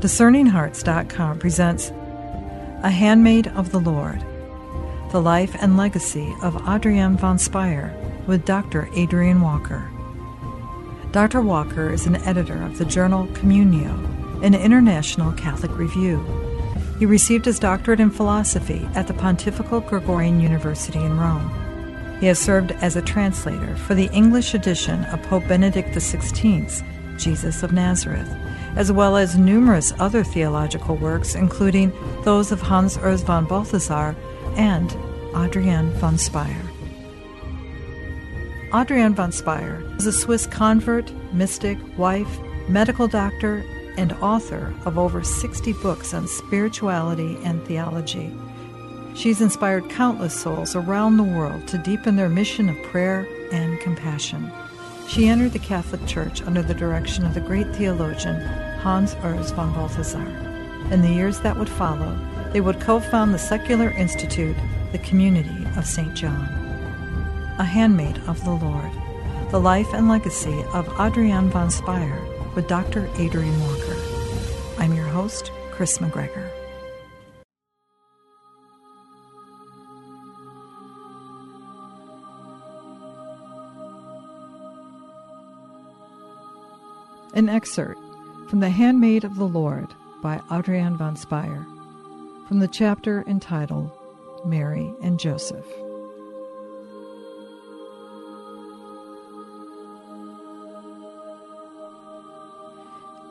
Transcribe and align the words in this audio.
DiscerningHearts.com 0.00 1.38
presents 1.40 1.90
A 2.82 2.88
Handmaid 2.88 3.48
of 3.48 3.70
the 3.70 3.80
Lord 3.80 4.24
The 5.12 5.20
Life 5.20 5.54
and 5.60 5.76
Legacy 5.76 6.34
of 6.40 6.56
Adrienne 6.66 7.18
von 7.18 7.36
Speyr 7.36 7.94
with 8.26 8.46
Dr. 8.46 8.88
Adrian 8.94 9.42
Walker. 9.42 9.90
Dr. 11.12 11.42
Walker 11.42 11.92
is 11.92 12.06
an 12.06 12.16
editor 12.16 12.62
of 12.62 12.78
the 12.78 12.86
journal 12.86 13.26
Communio, 13.34 14.42
an 14.42 14.54
international 14.54 15.32
Catholic 15.32 15.76
review. 15.76 16.24
He 16.98 17.04
received 17.04 17.44
his 17.44 17.58
doctorate 17.58 18.00
in 18.00 18.10
philosophy 18.10 18.88
at 18.94 19.06
the 19.06 19.12
Pontifical 19.12 19.80
Gregorian 19.80 20.40
University 20.40 20.98
in 20.98 21.18
Rome. 21.18 21.50
He 22.20 22.26
has 22.26 22.38
served 22.38 22.72
as 22.80 22.96
a 22.96 23.02
translator 23.02 23.76
for 23.76 23.94
the 23.94 24.08
English 24.14 24.54
edition 24.54 25.04
of 25.06 25.22
Pope 25.24 25.46
Benedict 25.46 25.90
XVI's 25.90 26.82
Jesus 27.22 27.62
of 27.62 27.74
Nazareth, 27.74 28.34
as 28.76 28.92
well 28.92 29.16
as 29.16 29.36
numerous 29.36 29.92
other 29.98 30.24
theological 30.24 30.96
works, 30.96 31.34
including 31.34 31.92
those 32.24 32.52
of 32.52 32.60
Hans 32.60 32.96
Urs 32.98 33.24
von 33.24 33.46
Balthasar 33.46 34.14
and 34.56 34.94
Adrienne 35.34 35.92
von 35.94 36.16
Speyr. 36.16 36.70
Adrienne 38.72 39.14
von 39.14 39.30
Speyr 39.30 39.96
is 39.98 40.06
a 40.06 40.12
Swiss 40.12 40.46
convert, 40.46 41.12
mystic, 41.32 41.78
wife, 41.98 42.38
medical 42.68 43.08
doctor, 43.08 43.64
and 43.96 44.12
author 44.14 44.72
of 44.84 44.96
over 44.98 45.22
60 45.22 45.72
books 45.74 46.14
on 46.14 46.26
spirituality 46.26 47.36
and 47.44 47.64
theology. 47.66 48.32
She's 49.14 49.40
inspired 49.40 49.90
countless 49.90 50.40
souls 50.40 50.76
around 50.76 51.16
the 51.16 51.24
world 51.24 51.66
to 51.68 51.78
deepen 51.78 52.16
their 52.16 52.28
mission 52.28 52.68
of 52.68 52.82
prayer 52.84 53.26
and 53.50 53.78
compassion. 53.80 54.50
She 55.10 55.26
entered 55.26 55.52
the 55.52 55.58
Catholic 55.58 56.06
Church 56.06 56.40
under 56.42 56.62
the 56.62 56.72
direction 56.72 57.26
of 57.26 57.34
the 57.34 57.40
great 57.40 57.66
theologian 57.74 58.40
Hans 58.78 59.16
Urs 59.16 59.52
von 59.56 59.74
Balthasar. 59.74 60.24
In 60.92 61.02
the 61.02 61.10
years 61.10 61.40
that 61.40 61.56
would 61.56 61.68
follow, 61.68 62.16
they 62.52 62.60
would 62.60 62.80
co 62.80 63.00
found 63.00 63.34
the 63.34 63.38
secular 63.38 63.90
institute, 63.90 64.56
the 64.92 64.98
Community 64.98 65.66
of 65.76 65.84
St. 65.84 66.14
John. 66.14 66.44
A 67.58 67.64
Handmaid 67.64 68.18
of 68.28 68.44
the 68.44 68.52
Lord, 68.52 68.92
the 69.50 69.58
life 69.58 69.92
and 69.94 70.08
legacy 70.08 70.62
of 70.72 70.88
Adrienne 71.00 71.50
von 71.50 71.70
Speyr 71.70 72.54
with 72.54 72.68
Dr. 72.68 73.10
Adrian 73.16 73.60
Walker. 73.62 73.96
I'm 74.78 74.94
your 74.94 75.08
host, 75.08 75.50
Chris 75.72 75.98
McGregor. 75.98 76.59
An 87.40 87.48
excerpt 87.48 88.02
from 88.50 88.60
The 88.60 88.68
Handmaid 88.68 89.24
of 89.24 89.36
the 89.36 89.48
Lord 89.48 89.94
by 90.20 90.42
Adrienne 90.50 90.98
von 90.98 91.16
Speyr, 91.16 91.64
from 92.46 92.58
the 92.58 92.68
chapter 92.68 93.24
entitled 93.26 93.90
Mary 94.44 94.92
and 95.02 95.18
Joseph. 95.18 95.64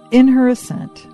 In 0.09 0.27
her 0.29 0.47
assent, 0.47 1.07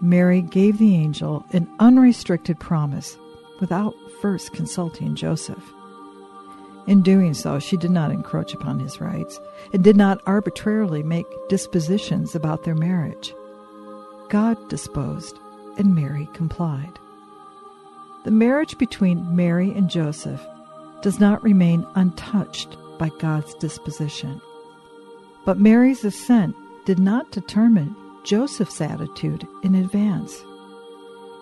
Mary 0.00 0.40
gave 0.40 0.78
the 0.78 0.94
angel 0.94 1.44
an 1.52 1.68
unrestricted 1.80 2.60
promise 2.60 3.18
without 3.58 3.96
first 4.20 4.52
consulting 4.52 5.16
Joseph. 5.16 5.72
In 6.86 7.02
doing 7.02 7.34
so, 7.34 7.58
she 7.58 7.76
did 7.76 7.90
not 7.90 8.12
encroach 8.12 8.54
upon 8.54 8.78
his 8.78 9.00
rights 9.00 9.40
and 9.72 9.82
did 9.82 9.96
not 9.96 10.20
arbitrarily 10.24 11.02
make 11.02 11.26
dispositions 11.48 12.34
about 12.34 12.62
their 12.62 12.76
marriage. 12.76 13.34
God 14.28 14.68
disposed, 14.68 15.38
and 15.78 15.94
Mary 15.94 16.28
complied. 16.32 16.98
The 18.24 18.30
marriage 18.30 18.78
between 18.78 19.34
Mary 19.34 19.72
and 19.72 19.90
Joseph 19.90 20.44
does 21.02 21.18
not 21.18 21.42
remain 21.42 21.86
untouched 21.96 22.76
by 22.98 23.10
God's 23.18 23.54
disposition. 23.54 24.40
But 25.44 25.58
Mary's 25.58 26.04
assent 26.04 26.54
did 26.84 26.98
not 26.98 27.30
determine 27.32 27.96
Joseph's 28.24 28.80
attitude 28.80 29.46
in 29.62 29.74
advance. 29.74 30.44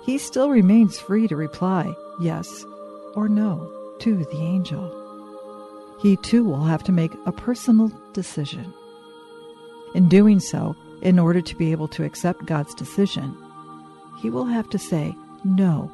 He 0.04 0.19
still 0.19 0.50
remains 0.50 0.99
free 0.99 1.28
to 1.28 1.37
reply 1.37 1.94
yes 2.21 2.65
or 3.15 3.28
no 3.28 3.71
to 4.00 4.16
the 4.16 4.37
angel 4.37 5.03
he 6.00 6.16
too 6.19 6.44
will 6.44 6.65
have 6.65 6.82
to 6.84 6.93
make 6.93 7.12
a 7.27 7.32
personal 7.32 7.91
decision. 8.12 8.72
In 9.94 10.09
doing 10.09 10.41
so, 10.41 10.77
in 11.03 11.19
order 11.19 11.41
to 11.41 11.56
be 11.56 11.71
able 11.71 11.88
to 11.88 12.05
accept 12.05 12.47
God's 12.47 12.75
decision, 12.75 13.37
he 14.21 14.31
will 14.31 14.47
have 14.47 14.69
to 14.71 14.78
say 14.78 15.15
no 15.44 15.91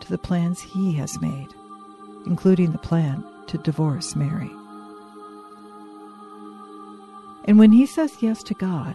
to 0.00 0.08
the 0.08 0.18
plans 0.18 0.60
he 0.60 0.92
has 0.94 1.20
made, 1.20 1.48
including 2.26 2.72
the 2.72 2.78
plan 2.78 3.24
to 3.48 3.58
divorce 3.58 4.16
Mary. 4.16 4.50
And 7.44 7.58
when 7.58 7.72
he 7.72 7.86
says 7.86 8.16
yes 8.20 8.42
to 8.44 8.54
God, 8.54 8.94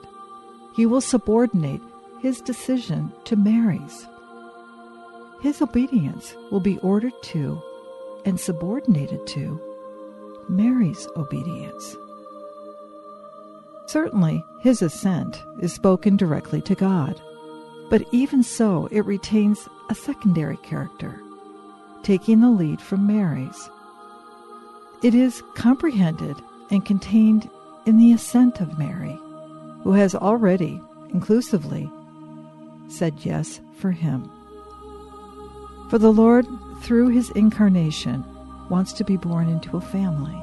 he 0.75 0.85
will 0.85 1.01
subordinate 1.01 1.81
his 2.21 2.39
decision 2.41 3.11
to 3.25 3.35
Mary's. 3.35 4.07
His 5.41 5.61
obedience 5.61 6.35
will 6.49 6.59
be 6.59 6.77
ordered 6.79 7.13
to 7.23 7.61
and 8.25 8.39
subordinated 8.39 9.27
to 9.27 9.61
Mary's 10.49 11.07
obedience. 11.15 11.95
Certainly, 13.87 14.43
his 14.61 14.81
assent 14.81 15.43
is 15.59 15.73
spoken 15.73 16.17
directly 16.17 16.61
to 16.61 16.75
God, 16.75 17.21
but 17.89 18.05
even 18.11 18.43
so, 18.43 18.87
it 18.91 19.05
retains 19.05 19.67
a 19.89 19.95
secondary 19.95 20.57
character, 20.57 21.21
taking 22.03 22.41
the 22.41 22.49
lead 22.49 22.81
from 22.81 23.07
Mary's. 23.07 23.69
It 25.03 25.15
is 25.15 25.43
comprehended 25.55 26.35
and 26.69 26.85
contained 26.85 27.49
in 27.85 27.97
the 27.97 28.11
assent 28.11 28.59
of 28.59 28.77
Mary, 28.77 29.17
who 29.83 29.93
has 29.93 30.15
already, 30.15 30.81
inclusively, 31.09 31.89
said 32.89 33.13
yes 33.19 33.61
for 33.77 33.91
him. 33.91 34.29
For 35.89 35.97
the 35.97 36.11
Lord, 36.11 36.45
through 36.81 37.09
his 37.09 37.29
incarnation, 37.31 38.25
wants 38.69 38.93
to 38.93 39.03
be 39.03 39.17
born 39.17 39.49
into 39.49 39.77
a 39.77 39.81
family. 39.81 40.35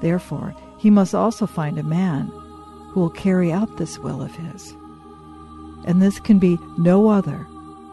Therefore, 0.00 0.54
he 0.78 0.90
must 0.90 1.14
also 1.14 1.46
find 1.46 1.78
a 1.78 1.82
man 1.82 2.28
who 2.90 3.00
will 3.00 3.10
carry 3.10 3.52
out 3.52 3.76
this 3.76 3.98
will 3.98 4.22
of 4.22 4.34
his. 4.34 4.74
And 5.84 6.00
this 6.00 6.18
can 6.20 6.38
be 6.38 6.58
no 6.78 7.08
other 7.08 7.46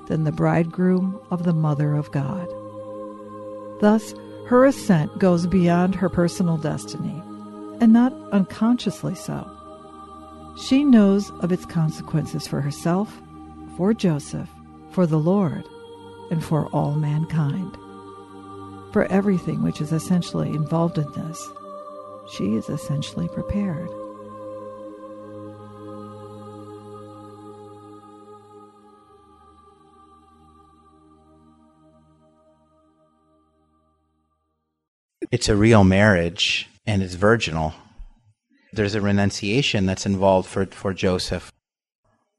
than 0.08 0.24
the 0.24 0.32
bridegroom 0.32 1.20
of 1.32 1.44
the 1.44 1.54
Mother 1.54 1.96
of 1.96 2.12
God. 2.12 2.48
Thus, 3.82 4.14
her 4.48 4.66
assent 4.66 5.20
goes 5.20 5.46
beyond 5.46 5.96
her 5.96 6.10
personal 6.10 6.58
destiny, 6.58 7.22
and 7.80 7.94
not 7.94 8.14
unconsciously 8.32 9.16
so. 9.16 9.50
She 10.58 10.84
knows 10.84 11.30
of 11.42 11.52
its 11.52 11.66
consequences 11.66 12.48
for 12.48 12.62
herself, 12.62 13.22
for 13.76 13.94
Joseph, 13.94 14.50
for 14.92 15.06
the 15.06 15.20
Lord, 15.20 15.64
and 16.32 16.44
for 16.44 16.68
all 16.68 16.96
mankind 16.96 17.78
for 18.92 19.06
everything 19.06 19.64
which 19.64 19.82
is 19.82 19.92
essentially 19.92 20.50
involved 20.50 20.98
in 20.98 21.12
this. 21.14 21.50
She 22.34 22.56
is 22.56 22.70
essentially 22.70 23.28
prepared. 23.30 23.90
It's 35.32 35.50
a 35.50 35.56
real 35.56 35.84
marriage 35.84 36.70
and 36.86 37.04
it's 37.04 37.16
virginal. 37.16 37.74
There's 38.72 38.96
a 38.96 39.02
renunciation 39.02 39.86
that's 39.86 40.06
involved 40.06 40.48
for, 40.48 40.66
for 40.68 40.94
Joseph. 40.94 41.52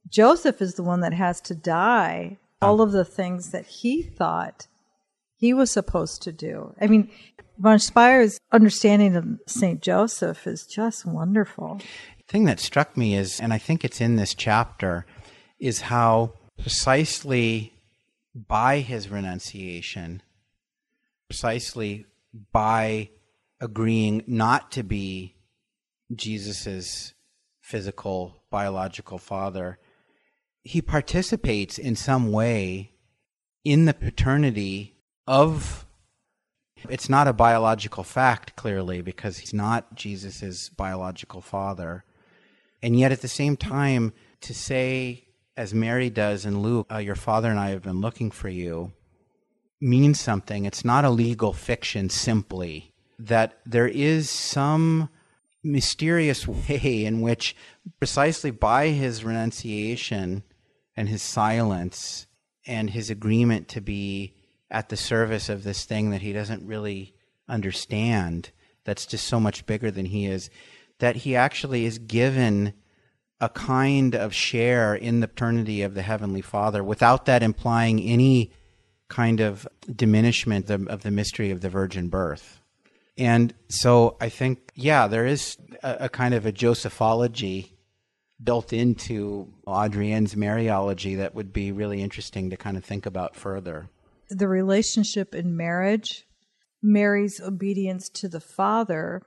Joseph 0.09 0.63
is 0.63 0.75
the 0.75 0.83
one 0.83 1.01
that 1.01 1.13
has 1.13 1.41
to 1.43 1.55
die 1.55 2.39
all 2.63 2.81
um, 2.81 2.89
of 2.89 2.93
the 2.93 3.05
things 3.05 3.51
that 3.51 3.67
he 3.67 4.03
thought 4.03 4.67
he 5.39 5.55
was 5.55 5.71
supposed 5.71 6.21
to 6.23 6.33
do. 6.33 6.75
I 6.81 6.89
mean, 6.89 7.11
von 7.59 7.79
Speyr's 7.79 8.39
understanding 8.53 9.15
of 9.15 9.25
St. 9.47 9.81
Joseph 9.81 10.47
is 10.47 10.67
just 10.67 11.07
wonderful. 11.07 11.77
The 12.19 12.25
thing 12.27 12.45
that 12.45 12.61
struck 12.61 12.97
me 12.97 13.15
is, 13.15 13.41
and 13.41 13.53
I 13.53 13.59
think 13.59 13.85
it's 13.85 14.01
in 14.01 14.17
this 14.17 14.35
chapter, 14.35 15.07
is 15.61 15.83
how 15.83 16.33
precisely 16.61 17.73
by 18.35 18.81
his 18.81 19.09
renunciation, 19.09 20.23
precisely 21.29 22.07
by 22.53 23.11
agreeing 23.61 24.25
not 24.27 24.73
to 24.73 24.83
be 24.83 25.37
Jesus's 26.15 27.15
physical, 27.61 28.43
biological 28.51 29.19
father, 29.19 29.79
he 30.63 30.83
participates 30.83 31.79
in 31.79 31.95
some 31.95 32.33
way 32.33 32.93
in 33.65 33.85
the 33.85 33.95
paternity 33.95 34.98
of 35.29 35.87
it's 36.89 37.09
not 37.09 37.29
a 37.29 37.33
biological 37.33 38.03
fact 38.03 38.57
clearly 38.57 39.03
because 39.03 39.39
he's 39.39 39.53
not 39.53 39.95
Jesus's 39.95 40.71
biological 40.71 41.41
father. 41.41 42.05
And 42.83 42.99
yet 42.99 43.13
at 43.13 43.21
the 43.21 43.29
same 43.29 43.57
time 43.57 44.13
to 44.41 44.55
say 44.55 45.29
as 45.57 45.75
Mary 45.75 46.09
does 46.09 46.47
in 46.47 46.63
Luke, 46.63 46.87
uh, 46.91 46.99
your 46.99 47.17
father 47.17 47.51
and 47.51 47.59
I 47.59 47.71
have 47.71 47.83
been 47.83 48.01
looking 48.01 48.31
for 48.31 48.49
you, 48.49 48.93
means 49.81 50.21
something. 50.21 50.65
It's 50.65 50.85
not 50.85 51.05
a 51.05 51.11
legal 51.11 51.53
fiction 51.53 52.09
simply, 52.11 52.93
that 53.19 53.59
there 53.67 53.89
is 53.89 54.31
some 54.31 55.09
mysterious 55.65 56.47
way 56.47 57.05
in 57.05 57.21
which, 57.21 57.57
precisely 57.99 58.53
by 58.53 58.89
his 58.89 59.25
renunciation 59.25 60.45
and 60.97 61.09
his 61.09 61.23
silence 61.23 62.29
and 62.65 62.91
his 62.91 63.11
agreement 63.11 63.67
to 63.69 63.81
be 63.81 64.38
at 64.71 64.89
the 64.89 64.97
service 64.97 65.49
of 65.49 65.65
this 65.65 65.85
thing 65.85 66.11
that 66.11 66.23
he 66.23 66.33
doesn't 66.33 66.67
really 66.67 67.15
understand, 67.49 68.51
that's 68.85 69.07
just 69.07 69.27
so 69.27 69.41
much 69.41 69.67
bigger 69.67 69.91
than 69.91 70.07
he 70.07 70.27
is, 70.27 70.51
that 70.99 71.17
he 71.17 71.37
actually 71.37 71.85
is 71.85 71.99
given 71.99 72.75
a 73.41 73.49
kind 73.49 74.15
of 74.15 74.35
share 74.35 74.95
in 74.95 75.21
the 75.21 75.29
paternity 75.29 75.83
of 75.83 75.95
the 75.95 76.03
Heavenly 76.03 76.43
Father 76.43 76.83
without 76.83 77.27
that 77.27 77.43
implying 77.43 78.01
any 78.01 78.53
kind 79.09 79.41
of 79.41 79.67
diminishment 79.95 80.69
of, 80.71 81.03
the 81.03 81.11
mystery 81.11 81.51
of 81.51 81.61
the 81.61 81.71
virgin 81.71 82.09
birth. 82.09 82.61
And 83.17 83.55
so 83.69 84.17
I 84.21 84.29
think, 84.29 84.71
yeah, 84.75 85.07
there 85.07 85.27
is 85.27 85.57
a, 85.83 85.97
a 86.01 86.09
kind 86.09 86.35
of 86.35 86.47
a 86.47 86.53
Josephology 86.53 87.73
built 88.43 88.73
into 88.73 89.53
Adrienne's 89.67 90.35
Mariology 90.35 91.17
that 91.17 91.35
would 91.35 91.53
be 91.53 91.73
really 91.73 92.03
interesting 92.03 92.51
to 92.51 92.57
kind 92.57 92.77
of 92.77 92.85
think 92.85 93.07
about 93.07 93.35
further. 93.35 93.89
The 94.31 94.49
relationship 94.49 95.35
in 95.35 95.57
marriage, 95.57 96.27
Mary's 96.83 97.41
obedience 97.41 98.09
to 98.11 98.29
the 98.29 98.41
Father 98.41 99.23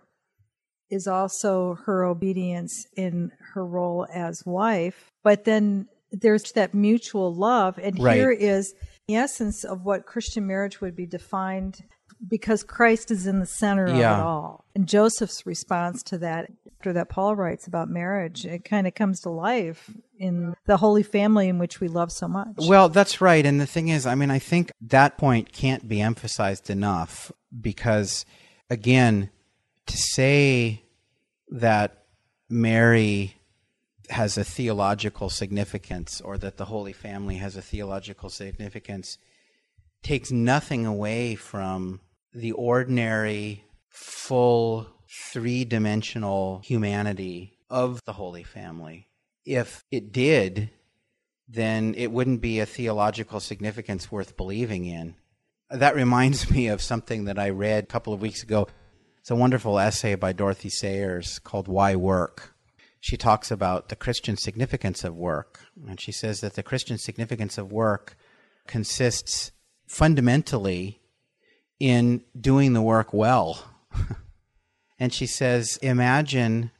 is 0.90 1.08
also 1.08 1.76
her 1.86 2.04
obedience 2.04 2.86
in 2.96 3.32
her 3.54 3.66
role 3.66 4.06
as 4.14 4.46
wife. 4.46 5.10
But 5.24 5.46
then 5.46 5.88
there's 6.12 6.52
that 6.52 6.74
mutual 6.74 7.34
love. 7.34 7.80
And 7.82 7.98
right. 7.98 8.18
here 8.18 8.32
is 8.32 8.76
the 9.08 9.16
essence 9.16 9.64
of 9.64 9.86
what 9.86 10.06
Christian 10.06 10.46
marriage 10.46 10.82
would 10.82 10.96
be 10.96 11.06
defined 11.06 11.84
because 12.28 12.64
Christ 12.64 13.12
is 13.12 13.28
in 13.28 13.40
the 13.40 13.46
center 13.46 13.88
yeah. 13.88 13.94
of 13.94 14.20
it 14.20 14.24
all. 14.24 14.66
And 14.76 14.88
Joseph's 14.88 15.46
response 15.46 16.04
to 16.04 16.18
that, 16.20 16.52
after 16.78 16.94
that 16.94 17.10
Paul 17.10 17.36
writes 17.36 17.68
about 17.68 17.90
marriage, 17.90 18.46
it 18.46 18.64
kind 18.64 18.88
of 18.88 18.96
comes 18.96 19.20
to 19.22 19.30
life 19.30 19.90
in 20.18 20.54
the 20.66 20.78
holy 20.78 21.04
family 21.04 21.50
in 21.50 21.60
which 21.60 21.80
we 21.80 21.88
love 21.88 22.12
so 22.12 22.28
much. 22.28 22.56
Well, 22.58 22.90
that's 22.90 23.22
right. 23.22 23.46
And 23.46 23.60
the 23.60 23.68
thing 23.68 23.90
is, 23.90 24.06
I 24.06 24.16
mean, 24.16 24.32
I 24.32 24.40
think 24.40 24.72
that 24.82 25.18
point 25.18 25.52
can't 25.52 25.88
be 25.88 26.02
emphasized 26.02 26.70
enough 26.70 27.32
because, 27.60 28.26
again, 28.70 29.30
to 29.88 29.98
say 29.98 30.84
that 31.50 32.06
Mary 32.50 33.36
has 34.10 34.38
a 34.38 34.44
theological 34.44 35.30
significance 35.30 36.22
or 36.22 36.38
that 36.38 36.58
the 36.58 36.66
Holy 36.66 36.94
Family 36.94 37.36
has 37.38 37.56
a 37.56 37.62
theological 37.62 38.30
significance 38.30 39.18
takes 40.04 40.32
nothing 40.32 40.86
away 40.86 41.36
from 41.36 42.02
the 42.34 42.52
ordinary, 42.54 43.64
full, 43.90 44.88
three 45.32 45.66
dimensional 45.66 46.62
humanity 46.64 47.58
of 47.70 48.02
the 48.06 48.14
Holy 48.14 48.44
Family. 48.44 49.08
If 49.46 49.84
it 49.92 50.12
did, 50.12 50.70
then 51.48 51.94
it 51.96 52.12
wouldn't 52.12 52.42
be 52.42 52.60
a 52.60 52.66
theological 52.66 53.40
significance 53.40 54.12
worth 54.12 54.38
believing 54.38 54.86
in. 54.86 55.16
That 55.70 55.96
reminds 55.96 56.50
me 56.52 56.68
of 56.68 56.82
something 56.82 57.26
that 57.26 57.40
I 57.40 57.50
read 57.50 57.84
a 57.84 57.88
couple 57.88 58.14
of 58.14 58.22
weeks 58.22 58.44
ago. 58.44 58.68
It's 59.20 59.32
a 59.32 59.36
wonderful 59.36 59.78
essay 59.78 60.16
by 60.16 60.34
Dorothy 60.34 60.70
Sayers 60.70 61.40
called 61.40 61.68
Why 61.68 61.96
Work? 61.96 62.56
She 63.00 63.18
talks 63.18 63.50
about 63.50 63.90
the 63.90 63.96
Christian 63.96 64.38
significance 64.38 65.04
of 65.04 65.16
work. 65.16 65.60
And 65.88 66.00
she 66.00 66.12
says 66.12 66.42
that 66.42 66.54
the 66.54 66.64
Christian 66.64 66.98
significance 66.98 67.58
of 67.58 67.72
work 67.72 68.16
consists 68.68 69.52
fundamentally 69.92 71.02
in 71.82 72.24
doing 72.40 72.72
the 72.72 72.82
work 72.82 73.14
well. 73.14 73.66
and 75.00 75.14
she 75.14 75.28
says, 75.28 75.78
imagine 75.82 76.72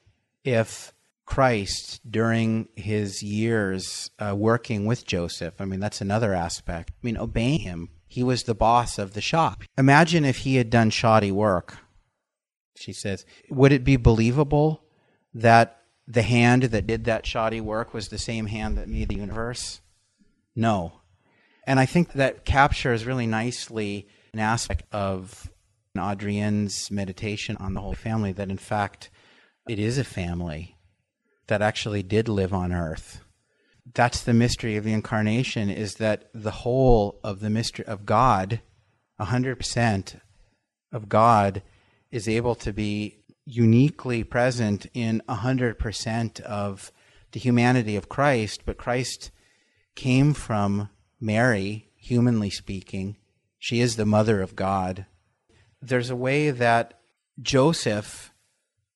if 0.46 0.94
Christ, 1.26 2.00
during 2.10 2.70
his 2.76 3.22
years 3.22 4.12
uh, 4.18 4.34
working 4.36 4.86
with 4.86 5.06
Joseph, 5.06 5.60
I 5.60 5.66
mean, 5.66 5.82
that's 5.82 6.00
another 6.00 6.34
aspect. 6.34 6.92
I 6.92 7.06
mean, 7.06 7.18
obeying 7.18 7.60
him, 7.60 7.90
he 8.08 8.24
was 8.24 8.44
the 8.44 8.56
boss 8.56 8.98
of 8.98 9.14
the 9.14 9.22
shop. 9.22 9.64
Imagine 9.78 10.24
if 10.24 10.38
he 10.38 10.56
had 10.56 10.70
done 10.70 10.90
shoddy 10.90 11.34
work. 11.34 11.80
She 12.78 12.94
says, 12.94 13.26
would 13.50 13.74
it 13.74 13.84
be 13.84 13.98
believable 13.98 14.84
that 15.34 15.82
the 16.08 16.22
hand 16.22 16.64
that 16.64 16.88
did 16.88 17.04
that 17.06 17.26
shoddy 17.26 17.60
work 17.60 17.94
was 17.94 18.08
the 18.08 18.18
same 18.18 18.46
hand 18.46 18.78
that 18.78 18.88
made 18.88 19.10
the 19.10 19.16
universe? 19.16 19.82
No. 20.56 21.01
And 21.66 21.80
I 21.80 21.86
think 21.86 22.14
that 22.14 22.46
captures 22.46 23.06
really 23.06 23.28
nicely 23.28 24.08
an 24.34 24.40
aspect 24.40 24.84
of 24.92 25.52
Adrienne's 25.98 26.90
meditation 26.90 27.58
on 27.58 27.74
the 27.74 27.82
Holy 27.82 27.96
Family 27.96 28.32
that, 28.34 28.50
in 28.50 28.58
fact, 28.58 29.10
it 29.68 29.78
is 29.78 29.98
a 29.98 30.04
family 30.04 30.78
that 31.48 31.62
actually 31.62 32.04
did 32.04 32.28
live 32.28 32.54
on 32.54 32.72
earth. 32.72 33.22
That's 33.94 34.24
the 34.24 34.34
mystery 34.34 34.78
of 34.78 34.84
the 34.84 34.94
incarnation 34.94 35.70
is 35.70 35.96
that 35.96 36.30
the 36.34 36.52
whole 36.52 37.20
of 37.24 37.42
the 37.42 37.50
mystery 37.50 37.86
of 37.86 38.06
God, 38.06 38.62
100% 39.20 40.20
of 40.92 41.10
God, 41.10 41.62
is 42.10 42.28
able 42.28 42.56
to 42.56 42.72
be 42.72 43.18
uniquely 43.46 44.24
present 44.24 44.86
in 44.94 45.22
100% 45.28 46.40
of 46.42 46.92
the 47.32 47.40
humanity 47.40 47.96
of 47.96 48.10
Christ, 48.10 48.62
but 48.66 48.78
Christ 48.78 49.32
came 49.96 50.34
from 50.34 50.90
Mary, 51.22 51.88
humanly 51.96 52.50
speaking, 52.50 53.16
she 53.60 53.80
is 53.80 53.96
the 53.96 54.06
mother 54.06 54.42
of 54.42 54.56
God. 54.56 55.06
There's 55.82 56.10
a 56.10 56.16
way 56.16 56.50
that 56.50 57.00
Joseph 57.40 58.34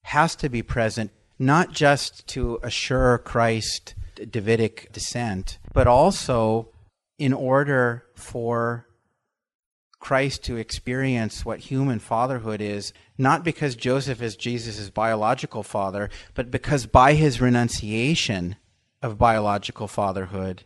has 0.01 0.35
to 0.37 0.49
be 0.49 0.63
present, 0.63 1.11
not 1.37 1.71
just 1.71 2.25
to 2.27 2.59
assure 2.63 3.19
Christ 3.19 3.93
Davidic 4.29 4.91
descent, 4.91 5.59
but 5.73 5.87
also 5.87 6.69
in 7.17 7.31
order 7.31 8.05
for 8.15 8.87
Christ 9.99 10.43
to 10.45 10.57
experience 10.57 11.45
what 11.45 11.61
human 11.61 11.99
fatherhood 11.99 12.61
is, 12.61 12.93
not 13.17 13.43
because 13.43 13.75
Joseph 13.75 14.21
is 14.21 14.35
Jesus' 14.35 14.89
biological 14.89 15.63
father, 15.63 16.09
but 16.33 16.51
because 16.51 16.85
by 16.85 17.13
his 17.13 17.41
renunciation 17.41 18.55
of 19.01 19.17
biological 19.17 19.87
fatherhood, 19.87 20.63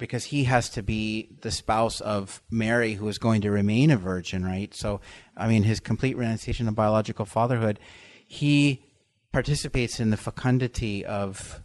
because 0.00 0.24
he 0.24 0.44
has 0.44 0.70
to 0.70 0.82
be 0.82 1.28
the 1.42 1.50
spouse 1.50 2.00
of 2.00 2.42
Mary, 2.50 2.94
who 2.94 3.06
is 3.06 3.18
going 3.18 3.42
to 3.42 3.50
remain 3.50 3.90
a 3.90 3.96
virgin, 3.96 4.44
right? 4.44 4.74
So, 4.74 5.00
I 5.36 5.46
mean, 5.46 5.62
his 5.62 5.78
complete 5.78 6.16
renunciation 6.16 6.66
of 6.66 6.74
biological 6.74 7.26
fatherhood, 7.26 7.78
he 8.26 8.84
participates 9.32 10.00
in 10.00 10.10
the 10.10 10.16
fecundity 10.16 11.04
of 11.04 11.62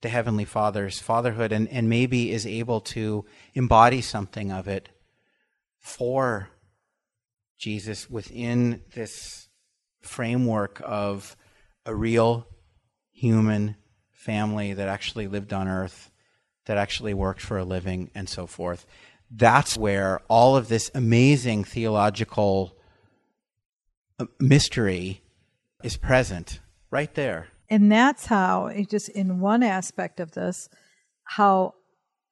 the 0.00 0.08
Heavenly 0.08 0.44
Father's 0.44 0.98
fatherhood 0.98 1.52
and, 1.52 1.68
and 1.68 1.88
maybe 1.88 2.32
is 2.32 2.46
able 2.46 2.80
to 2.80 3.24
embody 3.54 4.00
something 4.00 4.50
of 4.50 4.66
it 4.66 4.88
for 5.78 6.48
Jesus 7.58 8.10
within 8.10 8.82
this 8.94 9.48
framework 10.02 10.80
of 10.84 11.36
a 11.86 11.94
real 11.94 12.46
human 13.12 13.76
family 14.10 14.72
that 14.72 14.88
actually 14.88 15.28
lived 15.28 15.52
on 15.52 15.68
earth 15.68 16.10
that 16.66 16.76
actually 16.76 17.14
worked 17.14 17.40
for 17.40 17.58
a 17.58 17.64
living 17.64 18.10
and 18.14 18.28
so 18.28 18.46
forth. 18.46 18.86
That's 19.30 19.76
where 19.76 20.20
all 20.28 20.56
of 20.56 20.68
this 20.68 20.90
amazing 20.94 21.64
theological 21.64 22.76
uh, 24.18 24.26
mystery 24.38 25.22
is 25.82 25.96
present, 25.96 26.60
right 26.90 27.12
there. 27.14 27.48
And 27.68 27.90
that's 27.90 28.26
how, 28.26 28.70
just 28.88 29.08
in 29.08 29.40
one 29.40 29.62
aspect 29.62 30.20
of 30.20 30.32
this, 30.32 30.68
how 31.24 31.74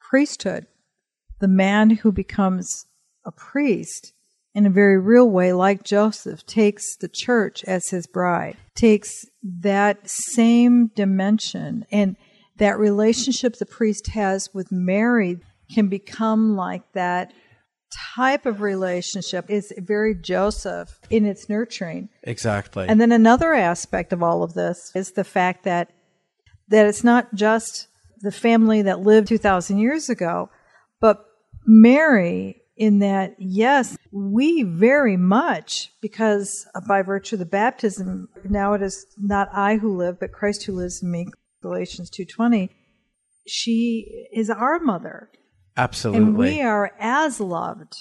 priesthood, 0.00 0.66
the 1.40 1.48
man 1.48 1.90
who 1.90 2.12
becomes 2.12 2.86
a 3.24 3.32
priest 3.32 4.12
in 4.54 4.66
a 4.66 4.70
very 4.70 4.98
real 4.98 5.28
way, 5.28 5.52
like 5.52 5.82
Joseph, 5.82 6.44
takes 6.46 6.96
the 6.96 7.08
church 7.08 7.64
as 7.64 7.88
his 7.88 8.06
bride, 8.06 8.56
takes 8.74 9.24
that 9.42 10.08
same 10.08 10.88
dimension 10.94 11.86
and 11.90 12.16
that 12.56 12.78
relationship 12.78 13.56
the 13.56 13.66
priest 13.66 14.08
has 14.08 14.50
with 14.52 14.70
Mary 14.70 15.40
can 15.72 15.88
become 15.88 16.56
like 16.56 16.82
that 16.92 17.32
type 18.14 18.46
of 18.46 18.60
relationship 18.60 19.50
is 19.50 19.72
very 19.78 20.14
Joseph 20.14 20.98
in 21.10 21.26
its 21.26 21.48
nurturing. 21.48 22.08
Exactly. 22.22 22.86
And 22.88 23.00
then 23.00 23.12
another 23.12 23.52
aspect 23.52 24.12
of 24.12 24.22
all 24.22 24.42
of 24.42 24.54
this 24.54 24.90
is 24.94 25.12
the 25.12 25.24
fact 25.24 25.64
that 25.64 25.92
that 26.68 26.86
it's 26.86 27.04
not 27.04 27.34
just 27.34 27.88
the 28.20 28.32
family 28.32 28.82
that 28.82 29.00
lived 29.00 29.28
2000 29.28 29.78
years 29.78 30.08
ago, 30.08 30.48
but 31.00 31.24
Mary 31.66 32.62
in 32.76 33.00
that 33.00 33.34
yes, 33.38 33.96
we 34.10 34.62
very 34.62 35.16
much 35.16 35.90
because 36.00 36.66
by 36.88 37.02
virtue 37.02 37.34
of 37.34 37.40
the 37.40 37.46
baptism 37.46 38.28
now 38.48 38.72
it 38.72 38.82
is 38.82 39.06
not 39.18 39.48
I 39.52 39.76
who 39.76 39.96
live 39.96 40.18
but 40.18 40.32
Christ 40.32 40.64
who 40.64 40.72
lives 40.72 41.02
in 41.02 41.10
me 41.10 41.26
Galatians 41.62 42.10
2:20 42.10 42.68
she 43.46 44.26
is 44.32 44.50
our 44.50 44.78
mother. 44.78 45.30
Absolutely. 45.76 46.22
And 46.22 46.36
we 46.36 46.60
are 46.60 46.92
as 46.98 47.40
loved. 47.40 47.94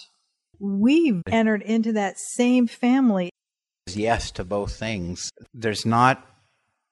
We've 0.59 1.21
entered 1.27 1.61
into 1.63 1.93
that 1.93 2.19
same 2.19 2.67
family. 2.67 3.29
Yes 3.87 4.31
to 4.31 4.43
both 4.43 4.75
things. 4.75 5.31
There's 5.53 5.85
not 5.85 6.25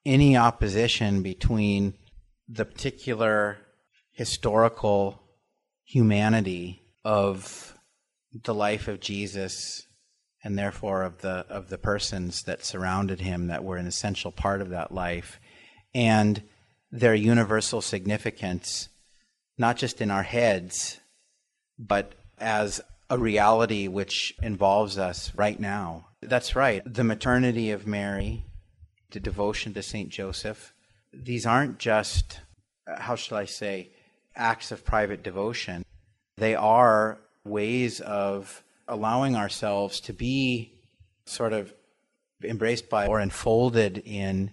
any 0.05 0.35
opposition 0.35 1.21
between 1.21 1.93
the 2.47 2.65
particular 2.65 3.57
historical 4.11 5.21
humanity 5.85 6.81
of 7.03 7.77
the 8.43 8.53
life 8.53 8.88
of 8.88 8.99
Jesus 8.99 9.83
and 10.43 10.57
therefore 10.57 11.03
of 11.03 11.19
the 11.19 11.45
of 11.49 11.69
the 11.69 11.77
persons 11.77 12.43
that 12.43 12.65
surrounded 12.65 13.19
him 13.19 13.47
that 13.47 13.63
were 13.63 13.77
an 13.77 13.88
essential 13.88 14.31
part 14.31 14.61
of 14.61 14.69
that 14.69 14.91
life 14.91 15.39
and 15.93 16.41
their 16.91 17.15
universal 17.15 17.81
significance 17.81 18.89
not 19.58 19.77
just 19.77 20.01
in 20.01 20.10
our 20.10 20.24
heads 20.24 21.00
but 21.77 22.13
as 22.39 22.81
a 23.10 23.17
reality 23.17 23.88
which 23.88 24.36
involves 24.43 24.98
us 24.98 25.34
right 25.36 25.60
now. 25.60 26.05
That's 26.22 26.55
right. 26.55 26.81
The 26.86 27.03
maternity 27.03 27.72
of 27.72 27.88
Mary 27.88 28.46
the 29.12 29.19
devotion 29.19 29.74
to 29.74 29.81
St 29.81 30.10
Joseph 30.10 30.74
these 31.12 31.46
aren't 31.46 31.79
just 31.79 32.41
how 32.88 33.15
shall 33.15 33.38
I 33.38 33.46
say 33.46 33.91
acts 34.36 34.72
of 34.72 34.86
private 34.86 35.24
devotion. 35.24 35.84
They 36.38 36.55
are 36.55 37.19
ways 37.43 38.00
of 38.00 38.63
allowing 38.88 39.36
ourselves 39.36 40.00
to 40.01 40.13
be 40.13 40.74
sort 41.25 41.53
of 41.53 41.74
embraced 42.43 42.89
by 42.89 43.08
or 43.08 43.19
enfolded 43.19 44.01
in 44.05 44.51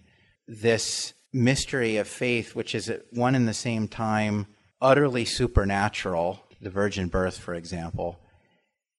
this 0.49 1.13
mystery 1.37 1.97
of 1.99 2.09
faith, 2.09 2.55
which 2.55 2.75
is 2.75 2.89
at 2.89 3.03
one 3.13 3.35
and 3.35 3.47
the 3.47 3.55
same 3.55 3.87
time 3.87 4.47
utterly 4.81 5.25
supernatural, 5.25 6.41
the 6.61 6.71
virgin 6.71 7.09
birth, 7.09 7.39
for 7.39 7.55
example, 7.55 8.19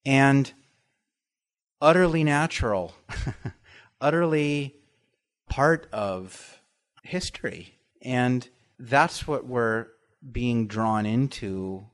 and 0.06 0.54
utterly 1.82 2.24
natural, 2.24 2.96
utterly 4.02 4.76
part 5.50 5.88
of 5.92 6.62
history. 7.04 7.78
And 8.02 8.48
that's 8.80 9.28
what 9.28 9.46
we're 9.46 9.88
being 10.32 10.68
drawn 10.68 11.06
into 11.06 11.86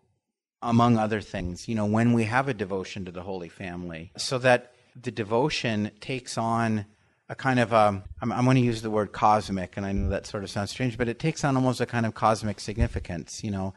among 0.62 0.98
other 0.98 1.20
things, 1.22 1.68
you 1.68 1.76
know, 1.76 1.86
when 1.86 2.14
we 2.14 2.24
have 2.24 2.48
a 2.48 2.54
devotion 2.54 3.06
to 3.06 3.12
the 3.12 3.24
Holy 3.24 3.50
Family, 3.50 4.12
so 4.16 4.38
that 4.40 4.74
the 4.96 5.12
devotion 5.12 5.92
takes 6.00 6.38
on 6.38 6.86
a 7.30 7.36
kind 7.36 7.60
of, 7.60 7.74
um, 7.74 8.04
I'm, 8.22 8.32
I'm 8.32 8.46
going 8.46 8.58
to 8.58 8.62
use 8.62 8.82
the 8.82 8.90
word 8.90 9.12
cosmic, 9.12 9.78
and 9.78 9.86
I 9.86 9.92
know 9.92 10.10
that 10.10 10.28
sort 10.28 10.44
of 10.44 10.50
sounds 10.50 10.72
strange, 10.72 10.98
but 10.98 11.08
it 11.08 11.20
takes 11.20 11.44
on 11.44 11.56
almost 11.56 11.82
a 11.82 11.86
kind 11.86 12.06
of 12.06 12.14
cosmic 12.14 12.60
significance, 12.60 13.44
you 13.44 13.52
know, 13.52 13.74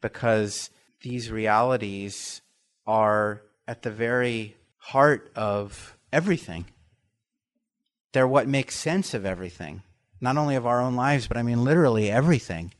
because 0.00 0.70
these 1.02 1.30
realities 1.30 2.42
are 2.86 3.42
at 3.66 3.82
the 3.82 3.90
very 3.90 4.56
heart 4.78 5.30
of 5.34 5.96
everything. 6.12 6.66
They're 8.12 8.28
what 8.28 8.48
makes 8.48 8.74
sense 8.74 9.14
of 9.14 9.24
everything, 9.24 9.82
not 10.20 10.36
only 10.36 10.56
of 10.56 10.66
our 10.66 10.80
own 10.80 10.96
lives, 10.96 11.28
but 11.28 11.36
I 11.36 11.42
mean 11.42 11.64
literally 11.64 12.10
everything. 12.10 12.72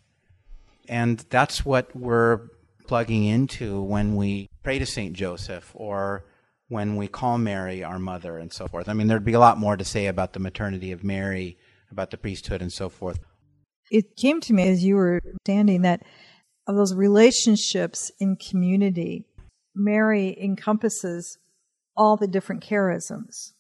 And 0.88 1.24
that's 1.30 1.64
what 1.64 1.94
we're 1.94 2.40
plugging 2.86 3.24
into 3.24 3.80
when 3.80 4.16
we 4.16 4.48
pray 4.64 4.80
to 4.80 4.86
St. 4.86 5.12
Joseph 5.12 5.70
or 5.74 6.24
when 6.70 6.94
we 6.94 7.08
call 7.08 7.36
Mary 7.36 7.82
our 7.82 7.98
mother 7.98 8.38
and 8.38 8.52
so 8.52 8.68
forth. 8.68 8.88
I 8.88 8.92
mean, 8.92 9.08
there'd 9.08 9.24
be 9.24 9.32
a 9.32 9.40
lot 9.40 9.58
more 9.58 9.76
to 9.76 9.84
say 9.84 10.06
about 10.06 10.32
the 10.32 10.38
maternity 10.38 10.92
of 10.92 11.02
Mary, 11.02 11.58
about 11.90 12.12
the 12.12 12.16
priesthood 12.16 12.62
and 12.62 12.72
so 12.72 12.88
forth. 12.88 13.18
It 13.90 14.16
came 14.16 14.40
to 14.42 14.52
me 14.52 14.68
as 14.68 14.84
you 14.84 14.94
were 14.94 15.20
standing 15.44 15.82
that 15.82 16.02
of 16.68 16.76
those 16.76 16.94
relationships 16.94 18.12
in 18.20 18.36
community, 18.36 19.26
Mary 19.74 20.36
encompasses 20.40 21.38
all 21.96 22.16
the 22.16 22.28
different 22.28 22.62
charisms. 22.62 23.52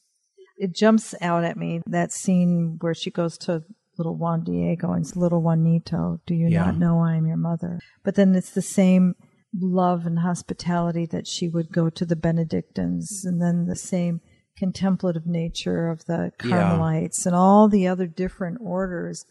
It 0.56 0.72
jumps 0.72 1.12
out 1.20 1.42
at 1.42 1.56
me 1.56 1.82
that 1.86 2.12
scene 2.12 2.76
where 2.80 2.94
she 2.94 3.10
goes 3.10 3.36
to 3.38 3.64
little 3.98 4.16
Juan 4.16 4.44
Diego 4.44 4.92
and 4.92 5.04
says, 5.04 5.16
little 5.16 5.42
Juanito, 5.42 6.20
do 6.26 6.34
you 6.34 6.46
yeah. 6.46 6.66
not 6.66 6.78
know 6.78 7.00
I 7.00 7.16
am 7.16 7.26
your 7.26 7.36
mother? 7.36 7.80
But 8.04 8.14
then 8.14 8.36
it's 8.36 8.50
the 8.50 8.62
same 8.62 9.16
love 9.58 10.06
and 10.06 10.20
hospitality 10.20 11.06
that 11.06 11.26
she 11.26 11.48
would 11.48 11.72
go 11.72 11.90
to 11.90 12.04
the 12.04 12.16
Benedictines 12.16 13.24
and 13.24 13.40
then 13.40 13.66
the 13.66 13.76
same 13.76 14.20
contemplative 14.56 15.26
nature 15.26 15.88
of 15.88 16.04
the 16.06 16.32
Carmelites 16.38 17.22
yeah. 17.24 17.30
and 17.30 17.36
all 17.36 17.68
the 17.68 17.86
other 17.88 18.06
different 18.06 18.58
orders 18.60 19.24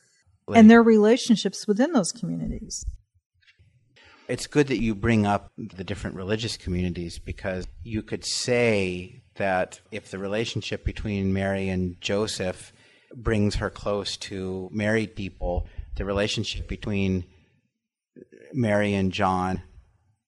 and 0.54 0.70
their 0.70 0.82
relationships 0.82 1.68
within 1.68 1.94
those 1.94 2.12
communities. 2.12 2.84
It's 4.28 4.48
good 4.48 4.68
that 4.68 4.82
you 4.82 4.94
bring 4.94 5.26
up 5.26 5.52
the 5.58 5.84
different 5.84 6.16
religious 6.16 6.58
communities 6.58 7.20
because 7.20 7.68
you 7.84 8.02
could 8.02 8.26
say 8.26 9.24
that 9.36 9.80
if 9.92 10.12
the 10.12 10.18
relationship 10.18 10.84
between 10.84 11.34
Mary 11.34 11.70
and 11.70 12.00
Joseph 12.02 12.74
brings 13.16 13.56
her 13.56 13.70
close 13.70 14.18
to 14.18 14.70
married 14.72 15.16
people. 15.16 15.68
The 15.96 16.06
relationship 16.06 16.68
between 16.68 17.26
Mary 18.54 18.94
and 18.94 19.12
John 19.12 19.62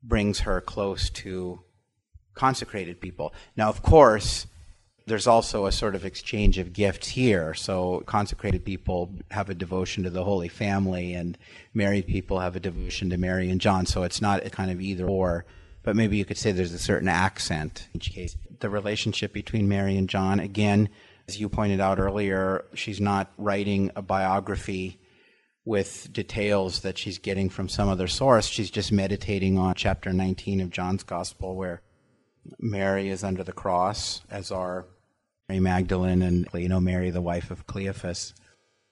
brings 0.03 0.41
her 0.41 0.61
close 0.61 1.09
to 1.09 1.61
consecrated 2.33 3.01
people. 3.01 3.33
Now, 3.55 3.69
of 3.69 3.81
course, 3.81 4.47
there's 5.07 5.27
also 5.27 5.65
a 5.65 5.71
sort 5.71 5.95
of 5.95 6.05
exchange 6.05 6.57
of 6.57 6.73
gifts 6.73 7.09
here. 7.09 7.53
So, 7.53 8.01
consecrated 8.05 8.63
people 8.63 9.13
have 9.31 9.49
a 9.49 9.55
devotion 9.55 10.03
to 10.03 10.09
the 10.09 10.23
Holy 10.23 10.47
Family, 10.47 11.13
and 11.13 11.37
married 11.73 12.07
people 12.07 12.39
have 12.39 12.55
a 12.55 12.59
devotion 12.59 13.09
to 13.09 13.17
Mary 13.17 13.49
and 13.49 13.59
John. 13.59 13.85
So, 13.85 14.03
it's 14.03 14.21
not 14.21 14.45
a 14.45 14.49
kind 14.49 14.71
of 14.71 14.79
either 14.79 15.07
or, 15.07 15.45
but 15.83 15.95
maybe 15.95 16.17
you 16.17 16.25
could 16.25 16.37
say 16.37 16.51
there's 16.51 16.73
a 16.73 16.79
certain 16.79 17.09
accent 17.09 17.89
in 17.93 17.97
each 17.97 18.11
case. 18.11 18.37
The 18.59 18.69
relationship 18.69 19.33
between 19.33 19.67
Mary 19.67 19.97
and 19.97 20.07
John, 20.07 20.39
again, 20.39 20.89
as 21.27 21.39
you 21.39 21.49
pointed 21.49 21.79
out 21.79 21.99
earlier, 21.99 22.65
she's 22.73 23.01
not 23.01 23.31
writing 23.37 23.91
a 23.95 24.01
biography 24.01 25.00
with 25.65 26.11
details 26.11 26.81
that 26.81 26.97
she's 26.97 27.19
getting 27.19 27.49
from 27.49 27.69
some 27.69 27.87
other 27.87 28.07
source. 28.07 28.47
She's 28.47 28.71
just 28.71 28.91
meditating 28.91 29.57
on 29.57 29.75
chapter 29.75 30.11
19 30.11 30.61
of 30.61 30.71
John's 30.71 31.03
Gospel, 31.03 31.55
where 31.55 31.81
Mary 32.59 33.09
is 33.09 33.23
under 33.23 33.43
the 33.43 33.51
cross, 33.51 34.21
as 34.31 34.51
are 34.51 34.87
Mary 35.47 35.59
Magdalene 35.59 36.21
and 36.21 36.47
you 36.53 36.69
know 36.69 36.79
Mary, 36.79 37.11
the 37.11 37.21
wife 37.21 37.51
of 37.51 37.67
Cleophas. 37.67 38.33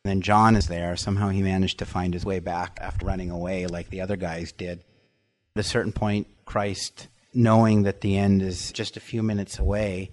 And 0.03 0.11
then 0.11 0.21
John 0.21 0.55
is 0.55 0.67
there. 0.67 0.95
Somehow 0.95 1.29
he 1.29 1.41
managed 1.41 1.79
to 1.79 1.85
find 1.85 2.13
his 2.13 2.25
way 2.25 2.39
back 2.39 2.77
after 2.81 3.05
running 3.05 3.31
away, 3.31 3.65
like 3.65 3.89
the 3.89 4.01
other 4.01 4.15
guys 4.15 4.51
did. 4.51 4.83
At 5.55 5.61
a 5.61 5.63
certain 5.63 5.91
point, 5.91 6.27
Christ, 6.45 7.07
knowing 7.33 7.83
that 7.83 8.01
the 8.01 8.17
end 8.17 8.41
is 8.41 8.71
just 8.71 8.95
a 8.95 9.01
few 9.01 9.23
minutes 9.23 9.57
away, 9.57 10.11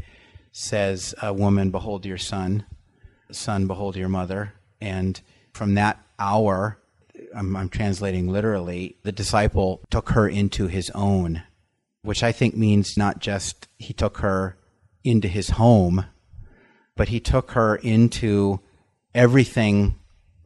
says, 0.51 1.15
a 1.21 1.33
Woman, 1.33 1.71
behold 1.71 2.07
your 2.07 2.19
son, 2.19 2.65
son, 3.31 3.67
behold 3.67 3.97
your 3.97 4.09
mother. 4.09 4.55
And 4.81 5.21
from 5.57 5.75
that 5.75 6.01
hour, 6.19 6.79
I'm, 7.35 7.57
I'm 7.57 7.69
translating 7.69 8.29
literally, 8.29 8.97
the 9.03 9.13
disciple 9.13 9.81
took 9.91 10.11
her 10.11 10.29
into 10.29 10.69
his 10.69 10.91
own, 10.91 11.43
which 12.03 12.23
I 12.23 12.33
think 12.33 12.57
means 12.57 12.97
not 12.97 13.19
just 13.19 13.69
he 13.79 13.93
took 13.93 14.19
her 14.19 14.57
into 15.03 15.29
his 15.29 15.51
home, 15.51 16.07
but 16.97 17.09
he 17.09 17.21
took 17.21 17.53
her 17.53 17.77
into 17.77 18.61
everything 19.15 19.97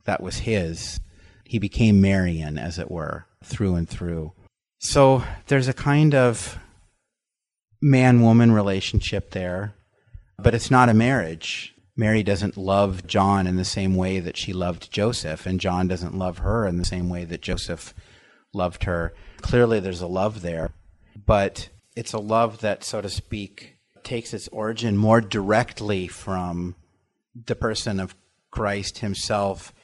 that 0.04 0.22
was 0.22 0.38
his. 0.38 1.00
He 1.44 1.58
became 1.58 2.00
Marian, 2.00 2.58
as 2.58 2.78
it 2.78 2.90
were, 2.90 3.26
through 3.44 3.74
and 3.74 3.88
through. 3.88 4.32
So 4.78 5.24
there's 5.48 5.68
a 5.68 5.74
kind 5.74 6.14
of 6.14 6.58
man 7.82 8.22
woman 8.22 8.52
relationship 8.52 9.32
there 9.32 9.74
but 10.42 10.54
it's 10.54 10.70
not 10.70 10.88
a 10.88 10.94
marriage. 10.94 11.74
Mary 12.00 12.22
doesn't 12.22 12.56
love 12.56 13.06
John 13.06 13.46
in 13.46 13.56
the 13.56 13.64
same 13.64 13.94
way 13.94 14.20
that 14.20 14.38
she 14.38 14.54
loved 14.54 14.90
Joseph, 14.90 15.44
and 15.44 15.60
John 15.60 15.86
doesn't 15.86 16.16
love 16.16 16.38
her 16.38 16.66
in 16.66 16.78
the 16.78 16.84
same 16.86 17.10
way 17.10 17.26
that 17.26 17.42
Joseph 17.42 17.92
loved 18.54 18.84
her. 18.84 19.12
Clearly, 19.42 19.80
there's 19.80 20.00
a 20.00 20.06
love 20.06 20.40
there, 20.40 20.70
but 21.26 21.68
it's 21.94 22.14
a 22.14 22.18
love 22.18 22.62
that, 22.62 22.84
so 22.84 23.02
to 23.02 23.10
speak, 23.10 23.76
takes 24.02 24.32
its 24.32 24.48
origin 24.48 24.96
more 24.96 25.20
directly 25.20 26.08
from 26.08 26.74
the 27.34 27.54
person 27.54 28.00
of 28.00 28.14
Christ 28.50 29.00
himself 29.00 29.74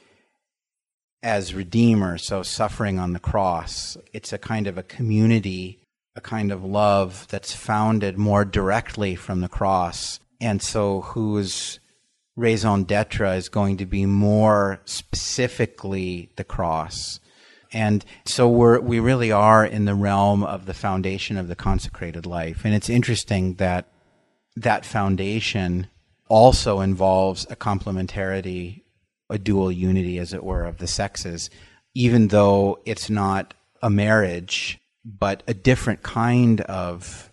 as 1.21 1.53
Redeemer, 1.53 2.17
so 2.17 2.41
suffering 2.41 2.97
on 2.97 3.13
the 3.13 3.19
cross. 3.19 3.95
It's 4.11 4.33
a 4.33 4.39
kind 4.39 4.65
of 4.65 4.75
a 4.75 4.81
community, 4.81 5.83
a 6.15 6.21
kind 6.21 6.51
of 6.51 6.63
love 6.63 7.27
that's 7.29 7.53
founded 7.53 8.17
more 8.17 8.43
directly 8.43 9.13
from 9.13 9.41
the 9.41 9.47
cross 9.47 10.19
and 10.41 10.63
so 10.63 11.01
whose 11.01 11.79
raison 12.37 12.83
d'etre 12.83 13.35
is 13.35 13.49
going 13.49 13.75
to 13.77 13.85
be 13.85 14.05
more 14.05 14.79
specifically 14.85 16.29
the 16.37 16.43
cross. 16.45 17.19
And 17.73 18.05
so 18.25 18.47
we're, 18.47 18.79
we 18.79 18.99
really 18.99 19.31
are 19.31 19.65
in 19.65 19.83
the 19.83 19.95
realm 19.95 20.43
of 20.43 20.65
the 20.65 20.73
foundation 20.73 21.35
of 21.35 21.49
the 21.49 21.55
consecrated 21.55 22.25
life. 22.25 22.61
And 22.63 22.73
it's 22.73 22.89
interesting 22.89 23.55
that 23.55 23.87
that 24.55 24.85
foundation 24.85 25.87
also 26.29 26.79
involves 26.79 27.45
a 27.49 27.55
complementarity, 27.55 28.83
a 29.29 29.37
dual 29.37 29.71
unity, 29.71 30.17
as 30.17 30.31
it 30.31 30.43
were, 30.43 30.63
of 30.63 30.77
the 30.77 30.87
sexes, 30.87 31.49
even 31.93 32.29
though 32.29 32.79
it's 32.85 33.09
not 33.09 33.53
a 33.81 33.89
marriage, 33.89 34.79
but 35.03 35.43
a 35.47 35.53
different 35.53 36.03
kind 36.03 36.61
of 36.61 37.31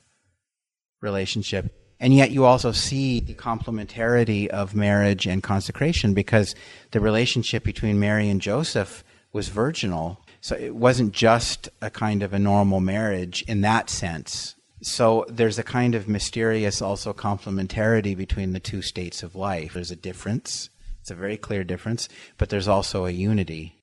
relationship. 1.00 1.83
And 2.00 2.14
yet 2.14 2.30
you 2.30 2.44
also 2.44 2.72
see 2.72 3.20
the 3.20 3.34
complementarity 3.34 4.48
of 4.48 4.74
marriage 4.74 5.26
and 5.26 5.42
consecration 5.42 6.12
because 6.12 6.54
the 6.90 7.00
relationship 7.00 7.64
between 7.64 8.00
Mary 8.00 8.28
and 8.28 8.40
Joseph 8.40 9.04
was 9.32 9.48
virginal. 9.48 10.20
So 10.40 10.56
it 10.56 10.74
wasn't 10.74 11.12
just 11.12 11.68
a 11.80 11.90
kind 11.90 12.22
of 12.22 12.32
a 12.32 12.38
normal 12.38 12.80
marriage 12.80 13.42
in 13.48 13.62
that 13.62 13.88
sense. 13.88 14.54
So 14.82 15.24
there's 15.28 15.58
a 15.58 15.62
kind 15.62 15.94
of 15.94 16.08
mysterious 16.08 16.82
also 16.82 17.14
complementarity 17.14 18.16
between 18.16 18.52
the 18.52 18.60
two 18.60 18.82
states 18.82 19.22
of 19.22 19.34
life. 19.34 19.72
There's 19.72 19.90
a 19.90 19.96
difference. 19.96 20.68
It's 21.00 21.10
a 21.10 21.14
very 21.14 21.36
clear 21.36 21.64
difference, 21.64 22.08
but 22.38 22.50
there's 22.50 22.68
also 22.68 23.06
a 23.06 23.10
unity. 23.10 23.76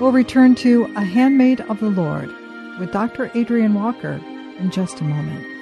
We'll 0.00 0.12
return 0.12 0.54
to 0.56 0.84
A 0.96 1.02
Handmaid 1.02 1.60
of 1.62 1.80
the 1.80 1.90
Lord 1.90 2.32
with 2.78 2.92
Dr. 2.92 3.30
Adrian 3.34 3.74
Walker 3.74 4.20
in 4.58 4.70
just 4.70 5.00
a 5.00 5.04
moment. 5.04 5.57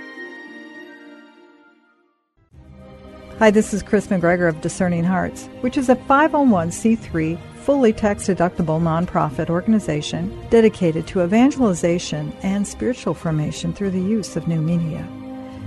Hi, 3.38 3.50
this 3.50 3.74
is 3.74 3.82
Chris 3.82 4.06
McGregor 4.06 4.48
of 4.48 4.62
Discerning 4.62 5.04
Hearts, 5.04 5.50
which 5.60 5.76
is 5.76 5.90
a 5.90 5.94
501c3 5.94 7.38
fully 7.56 7.92
tax 7.92 8.28
deductible 8.28 8.80
nonprofit 8.80 9.50
organization 9.50 10.42
dedicated 10.48 11.06
to 11.08 11.22
evangelization 11.22 12.32
and 12.42 12.66
spiritual 12.66 13.12
formation 13.12 13.74
through 13.74 13.90
the 13.90 14.00
use 14.00 14.36
of 14.36 14.48
new 14.48 14.62
media. 14.62 15.06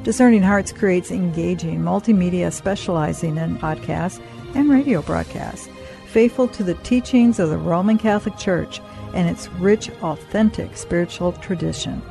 Discerning 0.02 0.42
Hearts 0.42 0.72
creates 0.72 1.12
engaging 1.12 1.82
multimedia 1.82 2.52
specializing 2.52 3.38
in 3.38 3.60
podcasts 3.60 4.20
and 4.56 4.68
radio 4.68 5.04
broadcasts, 5.04 5.70
faithful 6.08 6.48
to 6.48 6.64
the 6.64 6.74
teachings 6.74 7.38
of 7.38 7.52
the 7.52 7.58
Roman 7.60 8.00
Catholic 8.00 8.36
Church 8.40 8.82
and 9.14 9.30
its 9.30 9.48
rich, 9.60 9.92
authentic 10.02 10.76
spiritual 10.76 11.34
tradition. 11.34 12.02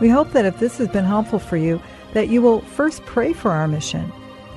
We 0.00 0.08
hope 0.08 0.32
that 0.32 0.46
if 0.46 0.58
this 0.58 0.78
has 0.78 0.88
been 0.88 1.04
helpful 1.04 1.38
for 1.38 1.56
you, 1.56 1.80
that 2.12 2.28
you 2.28 2.42
will 2.42 2.62
first 2.62 3.06
pray 3.06 3.32
for 3.32 3.52
our 3.52 3.68
mission 3.68 4.12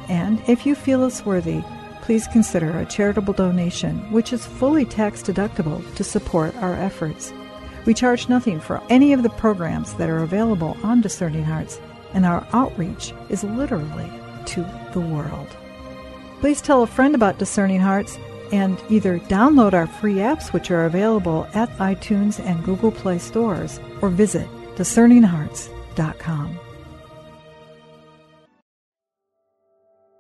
and 0.10 0.42
if 0.48 0.66
you 0.66 0.76
feel 0.76 1.04
us 1.04 1.26
worthy, 1.26 1.64
please 2.02 2.28
consider 2.28 2.78
a 2.80 2.86
charitable 2.86 3.34
donation, 3.34 4.00
which 4.12 4.34
is 4.34 4.46
fully 4.46 4.84
tax 4.84 5.22
deductible 5.22 5.84
to 5.96 6.04
support 6.04 6.56
our 6.58 6.74
efforts. 6.74 7.32
We 7.86 7.94
charge 7.94 8.28
nothing 8.28 8.60
for 8.60 8.82
any 8.90 9.14
of 9.14 9.24
the 9.24 9.30
programs 9.30 9.94
that 9.94 10.10
are 10.10 10.24
available 10.24 10.76
on 10.84 11.02
Discerning 11.02 11.44
Hearts, 11.44 11.80
and 12.14 12.26
our 12.26 12.46
outreach 12.52 13.14
is 13.30 13.44
literally 13.44 14.10
to 14.46 14.66
the 14.94 15.00
world. 15.00 15.48
Please 16.40 16.62
tell 16.62 16.82
a 16.84 16.88
friend 16.88 17.14
about 17.14 17.38
Discerning 17.38 17.80
Hearts 17.80 18.18
and 18.52 18.82
either 18.90 19.20
download 19.20 19.74
our 19.74 19.86
free 19.86 20.16
apps, 20.16 20.52
which 20.52 20.72
are 20.72 20.86
available 20.86 21.48
at 21.54 21.70
iTunes 21.78 22.44
and 22.44 22.64
Google 22.64 22.92
Play 22.92 23.20
stores, 23.20 23.80
or 24.02 24.10
visit 24.10 24.48
discerninghearts.com. 24.76 26.60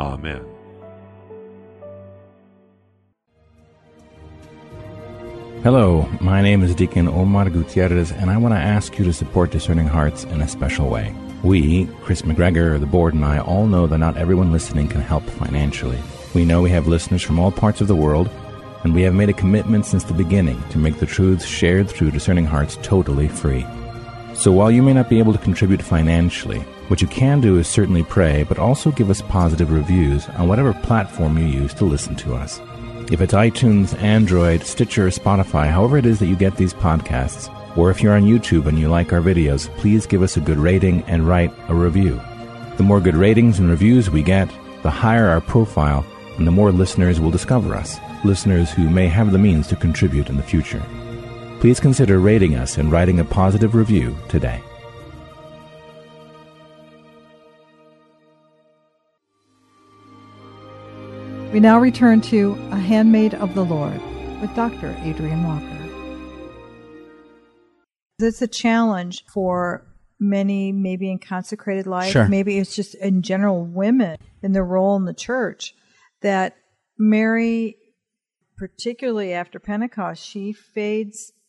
Amen. 0.00 0.42
Hello, 5.62 6.08
my 6.22 6.40
name 6.40 6.62
is 6.62 6.74
Deacon 6.74 7.06
Omar 7.06 7.50
Gutierrez, 7.50 8.10
and 8.10 8.30
I 8.30 8.38
want 8.38 8.54
to 8.54 8.58
ask 8.58 8.98
you 8.98 9.04
to 9.04 9.12
support 9.12 9.50
Discerning 9.50 9.86
Hearts 9.86 10.24
in 10.24 10.40
a 10.40 10.48
special 10.48 10.88
way. 10.88 11.14
We, 11.42 11.84
Chris 12.00 12.22
McGregor, 12.22 12.80
the 12.80 12.86
board, 12.86 13.12
and 13.12 13.26
I 13.26 13.40
all 13.40 13.66
know 13.66 13.86
that 13.86 13.98
not 13.98 14.16
everyone 14.16 14.52
listening 14.52 14.88
can 14.88 15.02
help 15.02 15.22
financially. 15.24 15.98
We 16.34 16.46
know 16.46 16.62
we 16.62 16.70
have 16.70 16.86
listeners 16.86 17.22
from 17.22 17.38
all 17.38 17.52
parts 17.52 17.82
of 17.82 17.88
the 17.88 17.94
world, 17.94 18.30
and 18.84 18.94
we 18.94 19.02
have 19.02 19.14
made 19.14 19.28
a 19.28 19.34
commitment 19.34 19.84
since 19.84 20.04
the 20.04 20.14
beginning 20.14 20.62
to 20.70 20.78
make 20.78 20.98
the 20.98 21.04
truths 21.04 21.44
shared 21.44 21.90
through 21.90 22.12
Discerning 22.12 22.46
Hearts 22.46 22.78
totally 22.82 23.28
free. 23.28 23.66
So 24.40 24.50
while 24.50 24.70
you 24.70 24.82
may 24.82 24.94
not 24.94 25.10
be 25.10 25.18
able 25.18 25.34
to 25.34 25.38
contribute 25.38 25.82
financially, 25.82 26.60
what 26.88 27.02
you 27.02 27.08
can 27.08 27.42
do 27.42 27.58
is 27.58 27.68
certainly 27.68 28.02
pray, 28.02 28.42
but 28.44 28.58
also 28.58 28.90
give 28.90 29.10
us 29.10 29.20
positive 29.20 29.70
reviews 29.70 30.26
on 30.30 30.48
whatever 30.48 30.72
platform 30.72 31.36
you 31.36 31.44
use 31.44 31.74
to 31.74 31.84
listen 31.84 32.16
to 32.16 32.34
us. 32.34 32.58
If 33.12 33.20
it's 33.20 33.34
iTunes, 33.34 33.94
Android, 34.00 34.62
Stitcher, 34.62 35.08
Spotify, 35.08 35.68
however 35.68 35.98
it 35.98 36.06
is 36.06 36.20
that 36.20 36.26
you 36.26 36.36
get 36.36 36.56
these 36.56 36.72
podcasts, 36.72 37.54
or 37.76 37.90
if 37.90 38.02
you're 38.02 38.16
on 38.16 38.22
YouTube 38.22 38.64
and 38.64 38.78
you 38.78 38.88
like 38.88 39.12
our 39.12 39.20
videos, 39.20 39.68
please 39.76 40.06
give 40.06 40.22
us 40.22 40.38
a 40.38 40.40
good 40.40 40.56
rating 40.56 41.02
and 41.02 41.28
write 41.28 41.52
a 41.68 41.74
review. 41.74 42.18
The 42.78 42.82
more 42.82 43.02
good 43.02 43.16
ratings 43.16 43.58
and 43.58 43.68
reviews 43.68 44.08
we 44.08 44.22
get, 44.22 44.50
the 44.82 44.90
higher 44.90 45.28
our 45.28 45.42
profile, 45.42 46.02
and 46.38 46.46
the 46.46 46.50
more 46.50 46.72
listeners 46.72 47.20
will 47.20 47.30
discover 47.30 47.74
us, 47.74 47.98
listeners 48.24 48.70
who 48.70 48.88
may 48.88 49.06
have 49.06 49.32
the 49.32 49.38
means 49.38 49.66
to 49.66 49.76
contribute 49.76 50.30
in 50.30 50.38
the 50.38 50.42
future 50.42 50.82
please 51.60 51.78
consider 51.78 52.18
rating 52.18 52.56
us 52.56 52.78
and 52.78 52.90
writing 52.90 53.20
a 53.20 53.24
positive 53.24 53.74
review 53.74 54.16
today. 54.28 54.60
We 61.52 61.60
now 61.60 61.78
return 61.80 62.20
to 62.22 62.52
A 62.70 62.76
Handmaid 62.76 63.34
of 63.34 63.54
the 63.54 63.64
Lord 63.64 64.00
with 64.40 64.54
Dr. 64.54 64.96
Adrian 65.02 65.42
Walker. 65.42 65.66
It's 68.20 68.40
a 68.40 68.46
challenge 68.46 69.24
for 69.32 69.86
many, 70.20 70.70
maybe 70.70 71.10
in 71.10 71.18
consecrated 71.18 71.86
life, 71.86 72.12
Sure. 72.12 72.28
maybe 72.28 72.58
it's 72.58 72.76
just 72.76 72.94
in 72.94 73.22
general 73.22 73.64
women 73.64 74.16
in 74.42 74.52
their 74.52 74.64
role 74.64 74.96
in 74.96 75.06
the 75.06 75.14
church, 75.14 75.74
that 76.22 76.54
Mary, 76.98 77.76
particularly 78.56 79.32
after 79.32 79.58
Pentecost, 79.58 80.22
she 80.24 80.52
fades 80.52 81.32
if- 81.32 81.39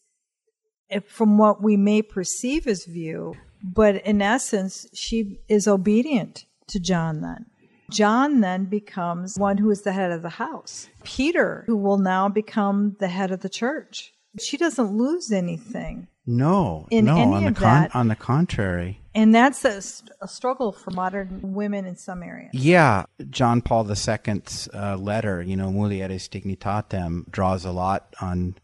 from 1.07 1.37
what 1.37 1.61
we 1.61 1.77
may 1.77 2.01
perceive 2.01 2.67
as 2.67 2.85
view, 2.85 3.33
but 3.63 3.95
in 4.05 4.21
essence, 4.21 4.87
she 4.93 5.39
is 5.47 5.67
obedient 5.67 6.45
to 6.67 6.79
John 6.79 7.21
then. 7.21 7.45
John 7.91 8.39
then 8.39 8.65
becomes 8.65 9.37
one 9.37 9.57
who 9.57 9.69
is 9.69 9.81
the 9.81 9.91
head 9.91 10.11
of 10.11 10.21
the 10.21 10.29
house. 10.29 10.87
Peter, 11.03 11.63
who 11.67 11.75
will 11.75 11.97
now 11.97 12.29
become 12.29 12.95
the 12.99 13.09
head 13.09 13.31
of 13.31 13.41
the 13.41 13.49
church. 13.49 14.13
She 14.39 14.55
doesn't 14.55 14.93
lose 14.95 15.31
anything. 15.31 16.07
No, 16.25 16.87
In 16.89 17.05
no. 17.05 17.17
any 17.17 17.33
on 17.33 17.43
the 17.45 17.51
con- 17.51 17.81
that- 17.81 17.95
on 17.95 18.07
the 18.07 18.15
contrary, 18.15 19.01
And 19.13 19.35
that's 19.35 19.65
a, 19.65 19.81
a 20.23 20.27
struggle 20.27 20.71
for 20.71 20.91
modern 20.91 21.53
women 21.53 21.85
in 21.85 21.97
some 21.97 22.23
areas. 22.23 22.51
yeah. 22.53 23.05
John 23.29 23.61
Paul 23.61 23.89
II's 23.89 24.69
uh, 24.73 24.95
letter, 24.97 25.41
you 25.41 25.57
know, 25.57 25.69
Mulieris 25.69 26.29
Dignitatem, 26.29 27.29
draws 27.29 27.65
a 27.65 27.71
lot 27.71 28.13
on 28.21 28.55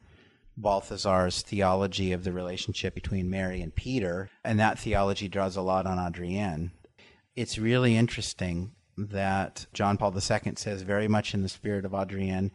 Balthasar's 0.58 1.44
theology 1.44 2.12
of 2.12 2.24
the 2.24 2.34
relationship 2.34 2.96
between 2.96 3.30
Mary 3.30 3.62
and 3.62 3.74
Peter, 3.74 4.30
and 4.44 4.60
that 4.60 4.80
theology 4.80 5.30
draws 5.30 5.56
a 5.56 5.62
lot 5.62 5.86
on 5.86 6.00
Adrienne. 6.00 6.72
It's 7.36 7.60
really 7.60 7.96
interesting 7.96 8.72
that 8.98 9.68
John 9.74 9.98
Paul 9.98 10.14
II 10.14 10.54
says, 10.56 10.82
very 10.82 11.08
much 11.08 11.36
in 11.36 11.44
the 11.44 11.50
spirit 11.50 11.86
of 11.86 11.94
Adrienne, 11.94 12.52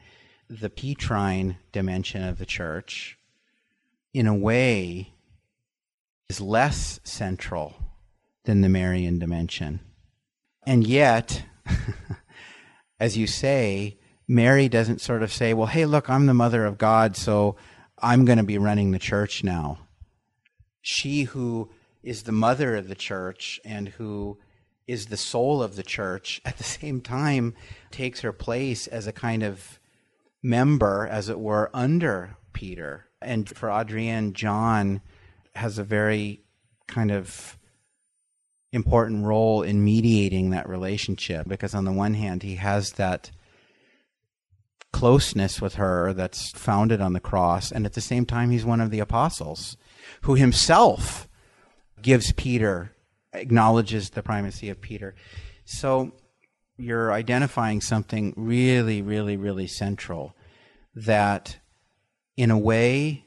the 0.51 0.69
Petrine 0.69 1.57
dimension 1.71 2.25
of 2.25 2.39
the 2.39 2.47
church, 2.47 3.17
in 4.13 4.27
a 4.27 4.35
way, 4.35 5.13
is 6.29 6.41
less 6.41 6.99
central 7.05 7.77
than 8.45 8.61
the 8.61 8.69
Marian 8.69 9.21
dimension. 9.21 9.81
And 10.67 10.85
yet, 10.85 11.45
as 13.01 13.17
you 13.17 13.29
say, 13.29 13.99
Mary 14.27 14.69
doesn't 14.69 15.01
sort 15.01 15.23
of 15.23 15.33
say, 15.33 15.55
well, 15.55 15.67
hey, 15.69 15.85
look, 15.85 16.11
I'm 16.11 16.27
the 16.27 16.35
mother 16.35 16.65
of 16.65 16.79
God, 16.79 17.17
so 17.17 17.57
I'm 18.03 18.25
going 18.25 18.39
to 18.39 18.45
be 18.45 18.59
running 18.59 18.91
the 18.91 18.99
church 18.99 19.45
now. 19.45 19.79
She 20.81 21.23
who 21.23 21.71
is 22.03 22.25
the 22.25 22.33
mother 22.33 22.77
of 22.77 22.89
the 22.89 22.97
church 22.97 23.61
and 23.65 23.89
who 23.91 24.39
is 24.89 25.07
the 25.07 25.17
soul 25.17 25.63
of 25.63 25.77
the 25.77 25.85
church 25.85 26.41
at 26.45 26.59
the 26.59 26.65
same 26.81 27.01
time 27.01 27.55
takes 27.91 28.21
her 28.21 28.33
place 28.33 28.87
as 28.89 29.07
a 29.07 29.13
kind 29.13 29.43
of 29.43 29.79
member, 30.43 31.07
as 31.07 31.29
it 31.29 31.39
were, 31.39 31.71
under 31.73 32.37
Peter. 32.53 33.07
And 33.21 33.49
for 33.49 33.71
Adrienne, 33.71 34.33
John 34.33 35.01
has 35.55 35.79
a 35.79 35.85
very 35.85 36.43
kind 36.89 37.13
of 37.13 37.57
important 38.73 39.25
role 39.25 39.63
in 39.63 39.85
mediating 39.85 40.51
that 40.51 40.69
relationship 40.69 41.47
because 41.47 41.75
on 41.75 41.85
the 41.85 41.93
one 41.93 42.15
hand 42.15 42.43
he 42.43 42.57
has 42.57 42.93
that 42.93 43.31
closeness 45.03 45.61
with 45.61 45.75
her 45.75 46.13
that's 46.13 46.53
founded 46.53 47.01
on 47.01 47.13
the 47.13 47.19
cross. 47.19 47.73
And 47.73 47.85
at 47.85 47.95
the 47.95 48.01
same 48.01 48.25
time, 48.25 48.53
he's 48.53 48.65
one 48.65 48.81
of 48.81 48.93
the 48.93 49.01
apostles 49.01 49.77
who 50.21 50.37
himself 50.37 51.27
gives 52.01 52.31
Peter, 52.31 52.93
acknowledges 53.33 54.11
the 54.11 54.23
primacy 54.23 54.71
of 54.71 54.81
Peter. 54.81 55.17
So 55.65 56.13
you're 56.77 57.13
identifying 57.13 57.81
something 57.81 58.33
really, 58.37 59.03
really, 59.03 59.37
really 59.37 59.67
central 59.67 60.37
that 60.95 61.59
in 62.37 62.53
a 62.53 62.59
way, 62.59 63.25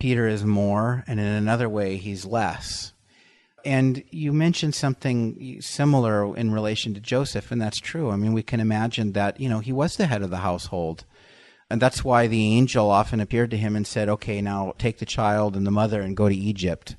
Peter 0.00 0.26
is 0.26 0.44
more, 0.44 1.04
and 1.06 1.20
in 1.20 1.26
another 1.26 1.68
way, 1.68 1.98
he's 1.98 2.24
less. 2.24 2.94
And 3.66 4.04
you 4.12 4.32
mentioned 4.32 4.76
something 4.76 5.58
similar 5.60 6.36
in 6.36 6.52
relation 6.52 6.94
to 6.94 7.00
Joseph, 7.00 7.50
and 7.50 7.60
that's 7.60 7.80
true. 7.80 8.12
I 8.12 8.16
mean, 8.16 8.32
we 8.32 8.44
can 8.44 8.60
imagine 8.60 9.10
that, 9.14 9.40
you 9.40 9.48
know, 9.48 9.58
he 9.58 9.72
was 9.72 9.96
the 9.96 10.06
head 10.06 10.22
of 10.22 10.30
the 10.30 10.36
household. 10.36 11.04
And 11.68 11.82
that's 11.82 12.04
why 12.04 12.28
the 12.28 12.56
angel 12.56 12.88
often 12.92 13.18
appeared 13.18 13.50
to 13.50 13.56
him 13.56 13.74
and 13.74 13.84
said, 13.84 14.08
okay, 14.08 14.40
now 14.40 14.74
take 14.78 14.98
the 14.98 15.04
child 15.04 15.56
and 15.56 15.66
the 15.66 15.72
mother 15.72 16.00
and 16.00 16.16
go 16.16 16.28
to 16.28 16.34
Egypt. 16.34 16.94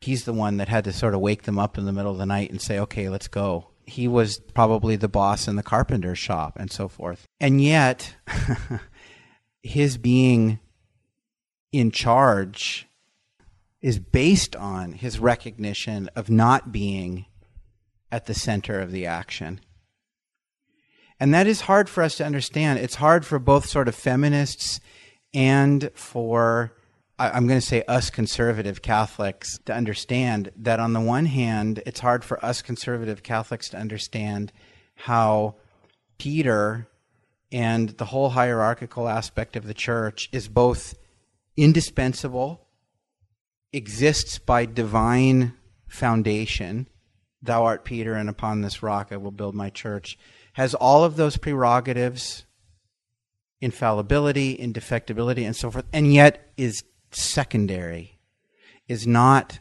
He's 0.00 0.26
the 0.26 0.32
one 0.32 0.58
that 0.58 0.68
had 0.68 0.84
to 0.84 0.92
sort 0.92 1.12
of 1.12 1.20
wake 1.22 1.42
them 1.42 1.58
up 1.58 1.76
in 1.76 1.86
the 1.86 1.92
middle 1.92 2.12
of 2.12 2.18
the 2.18 2.24
night 2.24 2.52
and 2.52 2.62
say, 2.62 2.78
okay, 2.78 3.08
let's 3.08 3.26
go. 3.26 3.66
He 3.84 4.06
was 4.06 4.38
probably 4.38 4.94
the 4.94 5.08
boss 5.08 5.48
in 5.48 5.56
the 5.56 5.62
carpenter's 5.64 6.20
shop 6.20 6.56
and 6.56 6.70
so 6.70 6.86
forth. 6.86 7.26
And 7.40 7.60
yet, 7.60 8.14
his 9.64 9.98
being 9.98 10.60
in 11.72 11.90
charge 11.90 12.86
is 13.80 13.98
based 13.98 14.54
on 14.56 14.92
his 14.92 15.18
recognition 15.18 16.08
of 16.14 16.28
not 16.28 16.70
being 16.70 17.26
at 18.12 18.26
the 18.26 18.34
center 18.34 18.80
of 18.80 18.92
the 18.92 19.06
action. 19.06 19.60
And 21.18 21.34
that 21.34 21.46
is 21.46 21.62
hard 21.62 21.88
for 21.88 22.02
us 22.02 22.16
to 22.16 22.24
understand. 22.24 22.78
It's 22.78 22.96
hard 22.96 23.26
for 23.26 23.38
both 23.38 23.66
sort 23.66 23.88
of 23.88 23.94
feminists 23.94 24.80
and 25.32 25.90
for, 25.94 26.72
I'm 27.18 27.46
going 27.46 27.60
to 27.60 27.66
say, 27.66 27.82
us 27.86 28.10
conservative 28.10 28.82
Catholics 28.82 29.58
to 29.66 29.74
understand 29.74 30.50
that 30.56 30.80
on 30.80 30.92
the 30.92 31.00
one 31.00 31.26
hand, 31.26 31.82
it's 31.86 32.00
hard 32.00 32.24
for 32.24 32.42
us 32.44 32.62
conservative 32.62 33.22
Catholics 33.22 33.68
to 33.70 33.76
understand 33.76 34.52
how 34.94 35.56
Peter 36.18 36.88
and 37.52 37.90
the 37.90 38.06
whole 38.06 38.30
hierarchical 38.30 39.08
aspect 39.08 39.56
of 39.56 39.66
the 39.66 39.74
church 39.74 40.28
is 40.32 40.48
both 40.48 40.94
indispensable, 41.56 42.66
exists 43.72 44.38
by 44.38 44.66
divine 44.66 45.54
foundation. 45.88 46.86
Thou 47.42 47.64
art 47.64 47.84
Peter, 47.84 48.14
and 48.14 48.28
upon 48.28 48.60
this 48.60 48.82
rock 48.82 49.08
I 49.10 49.16
will 49.16 49.30
build 49.30 49.54
my 49.54 49.70
church. 49.70 50.18
Has 50.54 50.74
all 50.74 51.04
of 51.04 51.16
those 51.16 51.36
prerogatives, 51.36 52.44
infallibility, 53.60 54.56
indefectibility, 54.56 55.44
and 55.44 55.54
so 55.54 55.70
forth, 55.70 55.86
and 55.92 56.12
yet 56.12 56.50
is 56.56 56.84
secondary, 57.12 58.18
is 58.88 59.06
not 59.06 59.60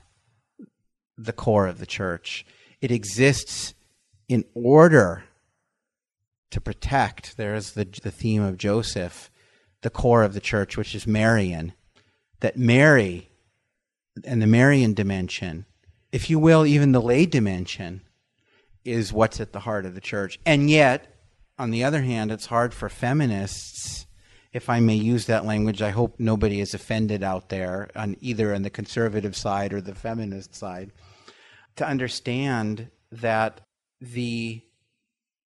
the 1.17 1.33
core 1.33 1.67
of 1.67 1.79
the 1.79 1.85
church. 1.85 2.45
It 2.81 2.91
exists 2.91 3.73
in 4.27 4.45
order 4.53 5.25
to 6.51 6.61
protect. 6.61 7.37
There 7.37 7.55
is 7.55 7.73
the, 7.73 7.85
the 7.85 8.11
theme 8.11 8.41
of 8.41 8.57
Joseph, 8.57 9.29
the 9.81 9.89
core 9.89 10.23
of 10.23 10.33
the 10.33 10.39
church, 10.39 10.77
which 10.77 10.95
is 10.95 11.05
Marian. 11.05 11.73
That 12.39 12.57
Mary 12.57 13.28
and 14.25 14.41
the 14.41 14.47
Marian 14.47 14.93
dimension, 14.93 15.65
if 16.11 16.29
you 16.29 16.39
will, 16.39 16.65
even 16.65 16.91
the 16.91 17.01
lay 17.01 17.25
dimension, 17.25 18.01
is 18.85 19.13
what's 19.13 19.39
at 19.39 19.53
the 19.53 19.61
heart 19.61 19.85
of 19.85 19.95
the 19.95 20.01
church. 20.01 20.39
And 20.45 20.69
yet, 20.69 21.15
on 21.57 21.71
the 21.71 21.83
other 21.83 22.01
hand, 22.01 22.31
it's 22.31 22.47
hard 22.47 22.73
for 22.73 22.89
feminists, 22.89 24.05
if 24.53 24.69
I 24.69 24.79
may 24.79 24.95
use 24.95 25.25
that 25.25 25.45
language. 25.45 25.81
I 25.81 25.91
hope 25.91 26.15
nobody 26.17 26.61
is 26.61 26.73
offended 26.73 27.23
out 27.23 27.49
there, 27.49 27.89
on 27.95 28.15
either 28.21 28.55
on 28.55 28.63
the 28.63 28.69
conservative 28.69 29.35
side 29.35 29.73
or 29.73 29.81
the 29.81 29.93
feminist 29.95 30.55
side, 30.55 30.91
to 31.75 31.85
understand 31.85 32.89
that 33.11 33.61
the 33.99 34.61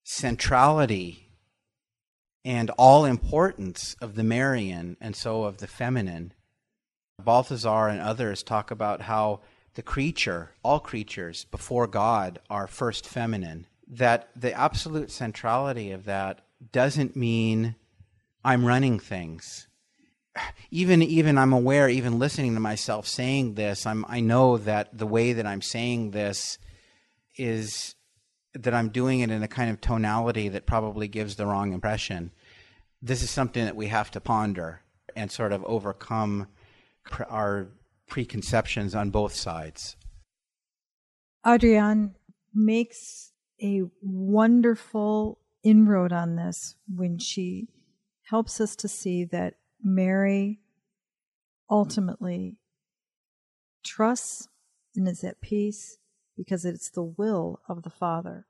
centrality 0.03 1.31
and 2.45 2.69
all 2.71 3.05
importance 3.05 3.95
of 4.01 4.15
the 4.15 4.23
Marian 4.23 4.97
and 4.99 5.15
so 5.15 5.43
of 5.43 5.57
the 5.57 5.67
feminine. 5.67 6.33
Balthasar 7.19 7.88
and 7.88 8.02
others 8.02 8.43
talk 8.43 8.71
about 8.71 9.02
how 9.02 9.41
the 9.76 9.82
creature, 9.82 10.52
all 10.63 10.80
creatures 10.80 11.45
before 11.45 11.88
God, 11.88 12.39
are 12.49 12.67
first 12.67 13.08
feminine. 13.08 13.67
That 13.88 14.30
the 14.36 14.54
absolute 14.54 15.12
centrality 15.12 15.91
of 15.91 16.06
that 16.06 16.41
doesn't 16.71 17.15
mean 17.15 17.76
I'm 18.43 18.65
running 18.65 18.99
things. 18.99 19.67
Even 20.71 21.04
even 21.04 21.38
I'm 21.38 21.54
aware, 21.54 21.88
even 21.89 22.17
listening 22.17 22.56
to 22.56 22.60
myself 22.60 23.08
saying 23.08 23.54
this, 23.54 23.86
I'm 23.86 24.06
I 24.08 24.19
know 24.19 24.58
that 24.58 24.97
the 24.97 25.06
way 25.06 25.34
that 25.34 25.45
I'm 25.45 25.62
saying 25.62 26.12
this 26.12 26.58
is 27.36 27.95
that 28.56 28.73
I'm 28.73 28.89
doing 28.89 29.19
it 29.19 29.32
in 29.32 29.43
a 29.43 29.47
kind 29.47 29.69
of 29.69 29.82
tonality 29.82 30.49
that 30.49 30.65
probably 30.65 31.08
gives 31.08 31.36
the 31.36 31.45
wrong 31.45 31.73
impression. 31.73 32.32
This 33.02 33.21
is 33.21 33.30
something 33.30 33.65
that 33.65 33.76
we 33.76 33.88
have 33.88 34.10
to 34.12 34.21
ponder 34.21 34.82
and 35.15 35.32
sort 35.32 35.52
of 35.52 35.63
overcome 35.65 36.47
our 37.30 37.70
preconceptions 38.08 38.96
on 38.96 39.10
both 39.10 39.34
sides. 39.34 39.96
Adrienne 41.46 42.16
makes 42.54 43.32
a 43.62 43.82
wonderful 44.02 45.39
inroad 45.63 46.12
on 46.12 46.36
this 46.36 46.76
when 46.88 47.18
she 47.18 47.68
helps 48.30 48.60
us 48.62 48.76
to 48.76 48.88
see 48.88 49.26
that 49.26 49.56
Mary 49.82 50.60
ultimately 51.70 52.58
trusts 53.84 54.48
and 54.96 55.08
is 55.08 55.24
at 55.24 55.42
peace 55.42 55.98
because 56.38 56.66
it's 56.66 56.89
the 56.89 57.04
will 57.04 57.60
of 57.68 57.84
the 57.84 57.89
Father. 57.89 58.46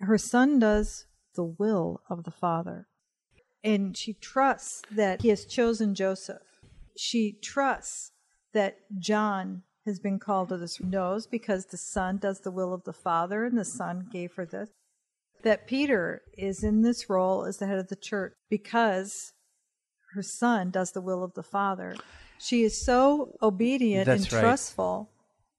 Her 0.00 0.18
son 0.18 0.58
does 0.58 1.06
the 1.34 1.44
will 1.44 2.02
of 2.08 2.24
the 2.24 2.30
Father. 2.30 2.88
And 3.62 3.96
she 3.96 4.12
trusts 4.12 4.82
that 4.90 5.22
he 5.22 5.28
has 5.28 5.44
chosen 5.44 5.94
Joseph. 5.94 6.53
She 6.96 7.38
trusts 7.42 8.12
that 8.52 8.78
John 8.98 9.62
has 9.84 9.98
been 9.98 10.18
called 10.18 10.48
to 10.48 10.56
this 10.56 10.80
knows 10.80 11.26
because 11.26 11.66
the 11.66 11.76
son 11.76 12.16
does 12.16 12.40
the 12.40 12.50
will 12.50 12.72
of 12.72 12.84
the 12.84 12.92
father 12.92 13.44
and 13.44 13.58
the 13.58 13.64
son 13.64 14.08
gave 14.10 14.34
her 14.34 14.46
this 14.46 14.70
that 15.42 15.66
peter 15.66 16.22
is 16.38 16.64
in 16.64 16.80
this 16.80 17.10
role 17.10 17.44
as 17.44 17.58
the 17.58 17.66
head 17.66 17.78
of 17.78 17.88
the 17.88 17.96
church 17.96 18.32
because 18.48 19.34
her 20.14 20.22
son 20.22 20.70
does 20.70 20.92
the 20.92 21.02
will 21.02 21.22
of 21.22 21.34
the 21.34 21.42
father 21.42 21.94
she 22.38 22.62
is 22.62 22.82
so 22.82 23.36
obedient 23.42 24.06
That's 24.06 24.24
and 24.24 24.32
right. 24.32 24.40
trustful 24.40 25.10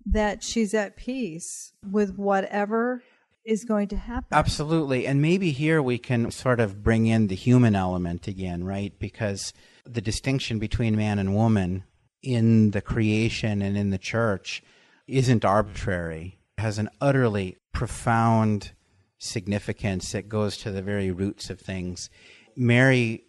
that 0.07 0.43
she's 0.43 0.73
at 0.73 0.95
peace 0.95 1.73
with 1.89 2.15
whatever 2.15 3.03
is 3.43 3.63
going 3.63 3.87
to 3.89 3.95
happen. 3.95 4.27
Absolutely. 4.31 5.07
And 5.07 5.21
maybe 5.21 5.51
here 5.51 5.81
we 5.81 5.97
can 5.97 6.31
sort 6.31 6.59
of 6.59 6.83
bring 6.83 7.07
in 7.07 7.27
the 7.27 7.35
human 7.35 7.75
element 7.75 8.27
again, 8.27 8.63
right? 8.63 8.93
Because 8.99 9.53
the 9.85 10.01
distinction 10.01 10.59
between 10.59 10.95
man 10.95 11.19
and 11.19 11.35
woman 11.35 11.83
in 12.21 12.71
the 12.71 12.81
creation 12.81 13.61
and 13.61 13.77
in 13.77 13.91
the 13.91 13.97
church 13.97 14.63
isn't 15.07 15.45
arbitrary. 15.45 16.39
It 16.57 16.61
has 16.61 16.79
an 16.79 16.89
utterly 16.99 17.57
profound 17.71 18.71
significance 19.17 20.11
that 20.11 20.29
goes 20.29 20.57
to 20.57 20.71
the 20.71 20.81
very 20.81 21.11
roots 21.11 21.49
of 21.49 21.59
things. 21.59 22.09
Mary, 22.55 23.25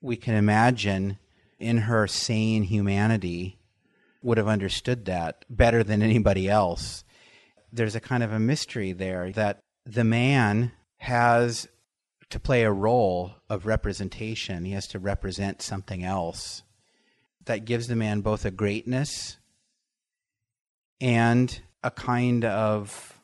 we 0.00 0.16
can 0.16 0.34
imagine 0.34 1.18
in 1.58 1.78
her 1.78 2.06
sane 2.06 2.62
humanity, 2.62 3.58
would 4.22 4.38
have 4.38 4.48
understood 4.48 5.04
that 5.06 5.44
better 5.48 5.82
than 5.82 6.02
anybody 6.02 6.48
else. 6.48 7.04
There's 7.72 7.94
a 7.94 8.00
kind 8.00 8.22
of 8.22 8.32
a 8.32 8.38
mystery 8.38 8.92
there 8.92 9.30
that 9.32 9.60
the 9.84 10.04
man 10.04 10.72
has 10.98 11.68
to 12.30 12.40
play 12.40 12.62
a 12.62 12.72
role 12.72 13.34
of 13.48 13.66
representation. 13.66 14.64
He 14.64 14.72
has 14.72 14.86
to 14.88 14.98
represent 14.98 15.62
something 15.62 16.04
else 16.04 16.62
that 17.44 17.64
gives 17.64 17.86
the 17.86 17.96
man 17.96 18.20
both 18.20 18.44
a 18.44 18.50
greatness 18.50 19.38
and 21.00 21.60
a 21.82 21.90
kind 21.90 22.44
of 22.44 23.20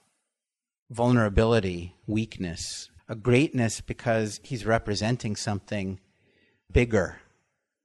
vulnerability, 0.90 1.94
weakness. 2.06 2.90
A 3.08 3.16
greatness 3.16 3.80
because 3.80 4.40
he's 4.42 4.64
representing 4.64 5.36
something 5.36 5.98
bigger, 6.70 7.20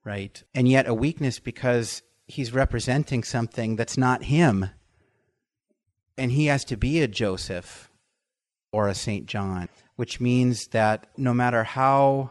right? 0.04 0.42
And 0.54 0.68
yet 0.68 0.86
a 0.86 0.94
weakness 0.94 1.38
because 1.38 2.02
he's 2.26 2.52
representing 2.52 3.24
something 3.24 3.76
that's 3.76 3.98
not 3.98 4.24
him. 4.24 4.70
And 6.16 6.32
he 6.32 6.46
has 6.46 6.64
to 6.66 6.76
be 6.76 7.00
a 7.00 7.08
Joseph 7.08 7.90
or 8.72 8.88
a 8.88 8.94
St. 8.94 9.26
John, 9.26 9.68
which 9.98 10.20
means 10.20 10.68
that 10.68 11.08
no 11.16 11.34
matter 11.34 11.64
how 11.64 12.30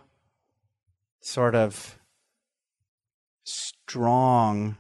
sort 1.19 1.53
of 1.53 1.99
strong 3.43 4.77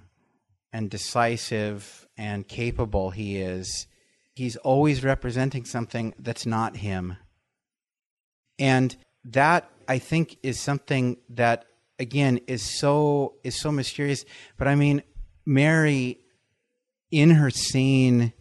and 0.71 0.89
decisive 0.89 2.07
and 2.17 2.47
capable 2.47 3.09
he 3.09 3.41
is, 3.41 3.87
he's 4.35 4.55
always 4.55 5.03
representing 5.03 5.65
something 5.65 6.13
that's 6.17 6.45
not 6.45 6.77
him. 6.77 7.17
And 8.57 8.95
that 9.25 9.69
I 9.89 9.99
think 9.99 10.37
is 10.41 10.57
something 10.57 11.17
that 11.27 11.65
again 11.99 12.39
is 12.47 12.61
so 12.79 13.33
is 13.43 13.59
so 13.59 13.69
mysterious. 13.69 14.23
But 14.57 14.69
I 14.69 14.75
mean, 14.75 15.03
Mary, 15.45 16.19
in 17.11 17.31
her 17.31 17.49
sane, 17.49 18.31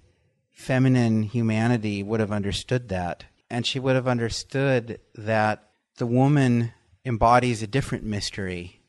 feminine 0.53 1.25
humanity, 1.25 2.05
would 2.05 2.21
have 2.21 2.31
understood 2.31 2.91
that, 2.91 3.25
and 3.51 3.67
she 3.67 3.79
would 3.79 3.95
have 3.95 4.09
understood 4.09 5.01
that 5.15 5.71
the 5.97 6.07
woman 6.07 6.73
embodies 7.05 7.63
a 7.63 7.67
different 7.67 8.05
mystery, 8.05 8.81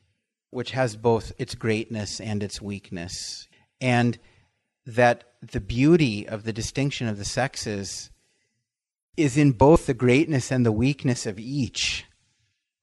which 0.50 0.72
has 0.72 0.96
both 0.96 1.32
its 1.38 1.54
greatness 1.54 2.20
and 2.20 2.42
its 2.42 2.60
weakness, 2.60 3.48
and 3.80 4.18
that 4.86 5.24
the 5.40 5.60
beauty 5.60 6.26
of 6.28 6.44
the 6.44 6.52
distinction 6.52 7.06
of 7.06 7.18
the 7.18 7.24
sexes 7.24 8.10
is 9.16 9.36
in 9.36 9.52
both 9.52 9.86
the 9.86 9.94
greatness 9.94 10.50
and 10.50 10.64
the 10.64 10.72
weakness 10.72 11.26
of 11.26 11.38
each. 11.38 12.04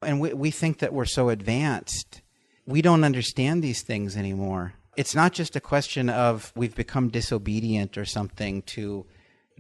And 0.01 0.19
we, 0.19 0.33
we 0.33 0.51
think 0.51 0.79
that 0.79 0.93
we're 0.93 1.05
so 1.05 1.29
advanced. 1.29 2.21
We 2.65 2.81
don't 2.81 3.03
understand 3.03 3.63
these 3.63 3.81
things 3.81 4.15
anymore. 4.15 4.73
It's 4.95 5.15
not 5.15 5.33
just 5.33 5.55
a 5.55 5.61
question 5.61 6.09
of 6.09 6.53
we've 6.55 6.75
become 6.75 7.09
disobedient 7.09 7.97
or 7.97 8.05
something 8.05 8.61
to 8.63 9.05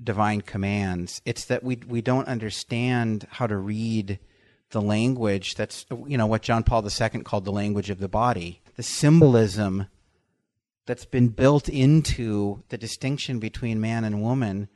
divine 0.03 0.41
commands. 0.41 1.21
It's 1.25 1.45
that 1.45 1.63
we, 1.63 1.79
we 1.87 2.01
don't 2.01 2.27
understand 2.27 3.27
how 3.31 3.47
to 3.47 3.57
read 3.57 4.19
the 4.71 4.81
language 4.81 5.55
that's, 5.55 5.85
you 6.07 6.17
know, 6.17 6.27
what 6.27 6.41
John 6.41 6.63
Paul 6.63 6.85
II 6.85 7.21
called 7.21 7.45
the 7.45 7.51
language 7.51 7.89
of 7.89 7.99
the 7.99 8.09
body. 8.09 8.61
The 8.75 8.83
symbolism 8.83 9.87
that's 10.85 11.05
been 11.05 11.29
built 11.29 11.69
into 11.69 12.63
the 12.69 12.77
distinction 12.77 13.39
between 13.39 13.81
man 13.81 14.03
and 14.03 14.21
woman. 14.21 14.67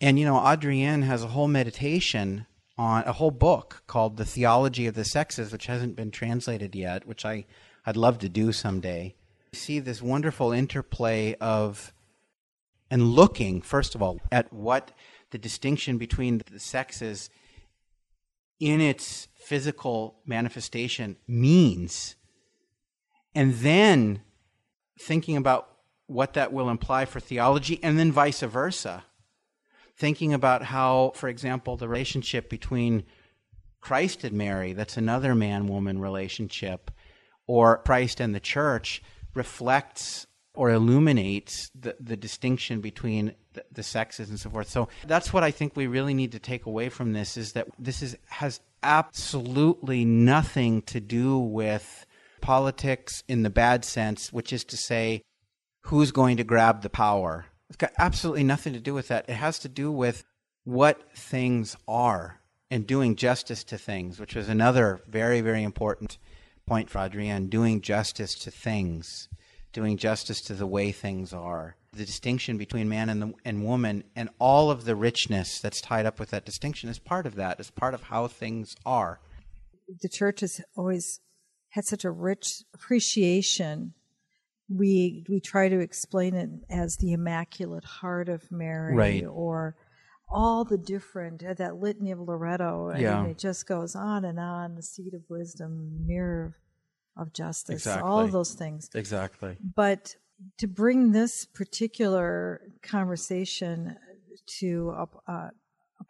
And, 0.00 0.18
you 0.18 0.24
know, 0.24 0.44
Adrienne 0.44 1.02
has 1.02 1.22
a 1.22 1.28
whole 1.28 1.48
meditation 1.48 2.46
on 2.76 3.04
a 3.04 3.12
whole 3.12 3.30
book 3.30 3.82
called 3.86 4.16
The 4.16 4.24
Theology 4.24 4.86
of 4.86 4.94
the 4.94 5.04
Sexes, 5.04 5.52
which 5.52 5.66
hasn't 5.66 5.96
been 5.96 6.10
translated 6.10 6.74
yet, 6.74 7.06
which 7.06 7.24
I, 7.24 7.46
I'd 7.86 7.96
love 7.96 8.18
to 8.18 8.28
do 8.28 8.52
someday. 8.52 9.14
You 9.52 9.58
see 9.58 9.78
this 9.78 10.02
wonderful 10.02 10.52
interplay 10.52 11.34
of, 11.34 11.92
and 12.92 13.14
looking, 13.14 13.62
first 13.62 13.94
of 13.94 14.02
all, 14.02 14.20
at 14.30 14.52
what 14.52 14.92
the 15.30 15.38
distinction 15.38 15.96
between 15.96 16.42
the 16.52 16.60
sexes 16.60 17.30
in 18.60 18.82
its 18.82 19.28
physical 19.34 20.20
manifestation 20.26 21.16
means. 21.26 22.16
And 23.34 23.54
then 23.54 24.20
thinking 25.00 25.38
about 25.38 25.68
what 26.06 26.34
that 26.34 26.52
will 26.52 26.68
imply 26.68 27.06
for 27.06 27.18
theology, 27.18 27.80
and 27.82 27.98
then 27.98 28.12
vice 28.12 28.40
versa. 28.42 29.04
Thinking 29.96 30.34
about 30.34 30.64
how, 30.64 31.12
for 31.14 31.30
example, 31.30 31.78
the 31.78 31.88
relationship 31.88 32.50
between 32.50 33.04
Christ 33.80 34.22
and 34.22 34.36
Mary, 34.36 34.74
that's 34.74 34.98
another 34.98 35.34
man 35.34 35.66
woman 35.66 35.98
relationship, 35.98 36.90
or 37.46 37.78
Christ 37.78 38.20
and 38.20 38.34
the 38.34 38.40
church, 38.40 39.02
reflects 39.34 40.26
or 40.54 40.70
illuminates 40.70 41.70
the, 41.78 41.96
the 41.98 42.16
distinction 42.16 42.80
between 42.80 43.34
the, 43.54 43.64
the, 43.72 43.82
sexes 43.82 44.28
and 44.28 44.38
so 44.38 44.50
forth. 44.50 44.68
So 44.68 44.88
that's 45.06 45.32
what 45.32 45.42
I 45.42 45.50
think 45.50 45.76
we 45.76 45.86
really 45.86 46.14
need 46.14 46.32
to 46.32 46.38
take 46.38 46.66
away 46.66 46.88
from 46.88 47.12
this 47.12 47.36
is 47.36 47.52
that 47.52 47.68
this 47.78 48.02
is 48.02 48.16
has 48.26 48.60
absolutely 48.82 50.04
nothing 50.04 50.82
to 50.82 51.00
do 51.00 51.38
with 51.38 52.06
politics 52.40 53.22
in 53.28 53.42
the 53.42 53.50
bad 53.50 53.84
sense, 53.84 54.32
which 54.32 54.52
is 54.52 54.64
to 54.64 54.76
say, 54.76 55.22
who's 55.82 56.12
going 56.12 56.36
to 56.36 56.44
grab 56.44 56.82
the 56.82 56.90
power. 56.90 57.46
It's 57.68 57.76
got 57.76 57.92
absolutely 57.98 58.44
nothing 58.44 58.74
to 58.74 58.80
do 58.80 58.92
with 58.92 59.08
that. 59.08 59.28
It 59.28 59.34
has 59.34 59.58
to 59.60 59.68
do 59.68 59.90
with 59.90 60.24
what 60.64 61.16
things 61.16 61.76
are 61.88 62.40
and 62.70 62.86
doing 62.86 63.16
justice 63.16 63.64
to 63.64 63.78
things, 63.78 64.20
which 64.20 64.34
was 64.34 64.48
another 64.48 65.00
very, 65.08 65.40
very 65.40 65.62
important 65.62 66.18
point 66.66 66.90
for 66.90 66.98
Adrienne 66.98 67.48
doing 67.48 67.80
justice 67.80 68.34
to 68.34 68.50
things, 68.50 69.28
doing 69.72 69.96
justice 69.96 70.40
to 70.42 70.54
the 70.54 70.66
way 70.66 70.92
things 70.92 71.32
are. 71.32 71.76
The 71.92 72.04
distinction 72.04 72.56
between 72.56 72.88
man 72.88 73.08
and, 73.08 73.22
the, 73.22 73.34
and 73.44 73.64
woman 73.64 74.04
and 74.16 74.30
all 74.38 74.70
of 74.70 74.84
the 74.84 74.96
richness 74.96 75.60
that's 75.60 75.80
tied 75.80 76.06
up 76.06 76.18
with 76.18 76.30
that 76.30 76.44
distinction 76.44 76.88
is 76.88 76.98
part 76.98 77.26
of 77.26 77.34
that, 77.36 77.60
is 77.60 77.70
part 77.70 77.94
of 77.94 78.04
how 78.04 78.26
things 78.28 78.76
are. 78.86 79.20
The 80.00 80.08
church 80.08 80.40
has 80.40 80.60
always 80.76 81.20
had 81.70 81.84
such 81.84 82.04
a 82.04 82.10
rich 82.10 82.62
appreciation. 82.74 83.94
We 84.68 85.24
we 85.28 85.40
try 85.40 85.68
to 85.68 85.80
explain 85.80 86.34
it 86.34 86.50
as 86.70 86.96
the 86.96 87.12
Immaculate 87.12 87.84
Heart 87.84 88.28
of 88.28 88.50
Mary, 88.50 88.94
right. 88.94 89.26
or 89.26 89.76
all 90.30 90.64
the 90.64 90.78
different 90.78 91.44
uh, 91.44 91.54
that 91.54 91.76
litany 91.76 92.10
of 92.10 92.20
Loreto. 92.20 92.94
Yeah. 92.96 93.22
Mean, 93.22 93.32
it 93.32 93.38
just 93.38 93.66
goes 93.66 93.94
on 93.94 94.24
and 94.24 94.38
on. 94.38 94.76
The 94.76 94.82
seat 94.82 95.12
of 95.12 95.22
wisdom, 95.28 96.06
mirror 96.06 96.56
of 97.16 97.32
justice, 97.32 97.74
exactly. 97.74 98.08
all 98.08 98.20
of 98.20 98.32
those 98.32 98.54
things. 98.54 98.88
Exactly. 98.94 99.56
But 99.74 100.16
to 100.58 100.66
bring 100.66 101.12
this 101.12 101.44
particular 101.44 102.62
conversation 102.82 103.96
to, 104.58 105.06
uh, 105.26 105.48